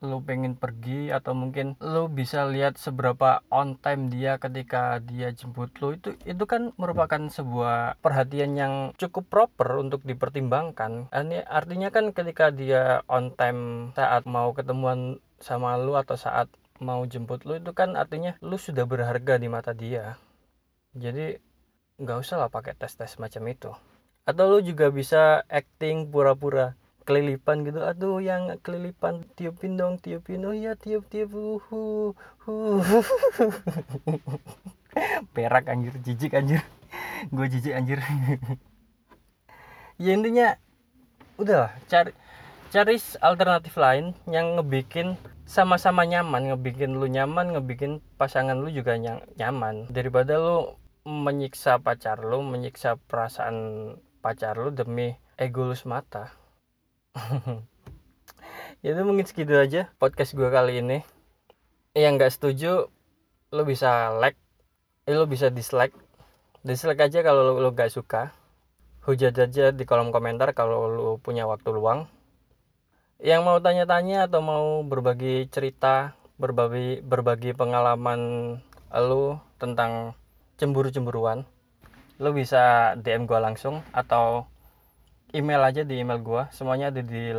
lu 0.00 0.24
pengen 0.24 0.56
pergi 0.56 1.12
atau 1.12 1.36
mungkin 1.36 1.76
lu 1.80 2.08
bisa 2.08 2.48
lihat 2.48 2.80
seberapa 2.80 3.44
on 3.52 3.76
time 3.76 4.08
dia 4.08 4.40
ketika 4.40 4.98
dia 5.04 5.32
jemput 5.32 5.72
lu. 5.84 5.96
Itu 5.96 6.16
itu 6.24 6.44
kan 6.48 6.72
merupakan 6.80 7.28
sebuah 7.28 8.00
perhatian 8.00 8.56
yang 8.56 8.74
cukup 8.96 9.28
proper 9.28 9.76
untuk 9.76 10.00
dipertimbangkan. 10.08 11.12
Ini 11.12 11.44
artinya 11.44 11.92
kan 11.92 12.16
ketika 12.16 12.48
dia 12.48 13.04
on 13.12 13.36
time 13.36 13.92
saat 13.92 14.24
mau 14.24 14.56
ketemuan 14.56 15.20
sama 15.40 15.76
lu 15.80 15.96
atau 15.96 16.20
saat 16.20 16.52
mau 16.80 17.04
jemput 17.04 17.44
lu 17.44 17.60
itu 17.60 17.72
kan 17.76 17.94
artinya 17.94 18.34
lu 18.40 18.56
sudah 18.56 18.88
berharga 18.88 19.36
di 19.36 19.48
mata 19.52 19.76
dia. 19.76 20.16
Jadi 20.96 21.36
nggak 22.00 22.18
usah 22.24 22.40
lah 22.40 22.50
pakai 22.50 22.74
tes 22.74 22.96
tes 22.96 23.12
macam 23.20 23.44
itu. 23.46 23.70
Atau 24.24 24.48
lu 24.48 24.58
juga 24.64 24.88
bisa 24.88 25.44
acting 25.46 26.08
pura-pura 26.08 26.74
kelilipan 27.04 27.62
gitu. 27.68 27.84
Aduh 27.84 28.18
yang 28.24 28.56
kelilipan 28.64 29.22
tiupin 29.36 29.76
dong 29.76 30.00
tiupin. 30.00 30.42
Oh 30.48 30.56
ya 30.56 30.74
tiup 30.74 31.06
tiup. 31.12 31.30
Perak 35.36 35.64
anjir. 35.70 35.94
Jijik 36.02 36.34
anjir. 36.34 36.64
Gue 37.28 37.46
jijik 37.46 37.76
anjir. 37.76 38.00
Ya 40.00 40.16
intinya 40.16 40.56
udah 41.36 41.76
cari 41.84 42.16
cari 42.72 42.96
alternatif 43.20 43.76
lain 43.76 44.16
yang 44.24 44.56
ngebikin 44.56 45.20
sama-sama 45.50 46.06
nyaman 46.06 46.54
ngebikin 46.54 46.94
lu 46.94 47.10
nyaman 47.10 47.58
ngebikin 47.58 47.98
pasangan 48.14 48.54
lu 48.54 48.70
juga 48.70 48.94
nyaman. 49.34 49.90
Daripada 49.90 50.38
lu 50.38 50.78
menyiksa 51.02 51.82
pacar 51.82 52.22
lu 52.22 52.38
menyiksa 52.46 52.94
perasaan 53.10 53.98
pacar 54.22 54.54
lu 54.54 54.70
demi 54.70 55.18
ego 55.34 55.66
lu 55.66 55.74
semata. 55.74 56.30
Ya 58.78 58.90
itu 58.94 59.02
mungkin 59.02 59.26
segitu 59.26 59.58
aja 59.58 59.90
podcast 59.98 60.38
gue 60.38 60.46
kali 60.46 60.86
ini. 60.86 61.02
Yang 61.98 62.12
nggak 62.14 62.32
setuju 62.38 62.86
lo 63.50 63.62
bisa 63.66 64.14
like 64.22 64.38
eh, 65.10 65.18
lo 65.18 65.26
bisa 65.26 65.50
dislike. 65.50 65.98
Dislike 66.62 67.10
aja 67.10 67.26
kalau 67.26 67.42
lo, 67.42 67.52
lo 67.58 67.74
gak 67.74 67.90
suka. 67.90 68.30
Hujat 69.02 69.34
aja 69.34 69.74
di 69.74 69.82
kolom 69.82 70.14
komentar 70.14 70.54
kalau 70.54 70.86
lo 70.86 71.18
punya 71.18 71.50
waktu 71.50 71.74
luang 71.74 72.06
yang 73.20 73.44
mau 73.44 73.60
tanya-tanya 73.60 74.28
atau 74.28 74.40
mau 74.40 74.80
berbagi 74.80 75.48
cerita 75.52 76.16
berbagi 76.40 77.04
berbagi 77.04 77.52
pengalaman 77.52 78.20
lu 78.96 79.36
tentang 79.60 80.16
cemburu-cemburuan 80.56 81.44
lu 82.20 82.36
bisa 82.36 82.92
DM 83.00 83.24
gua 83.24 83.40
langsung 83.40 83.80
atau 83.96 84.44
email 85.32 85.64
aja 85.64 85.88
di 85.88 86.04
email 86.04 86.20
gua. 86.20 86.52
Semuanya 86.52 86.92
ada 86.92 87.00
di 87.00 87.32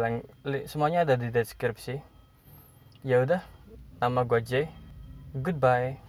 semuanya 0.66 1.06
ada 1.06 1.14
di 1.14 1.30
deskripsi. 1.30 2.02
Ya 3.06 3.22
udah 3.22 3.46
nama 4.02 4.26
gua 4.26 4.42
J. 4.42 4.66
Goodbye 5.38 6.02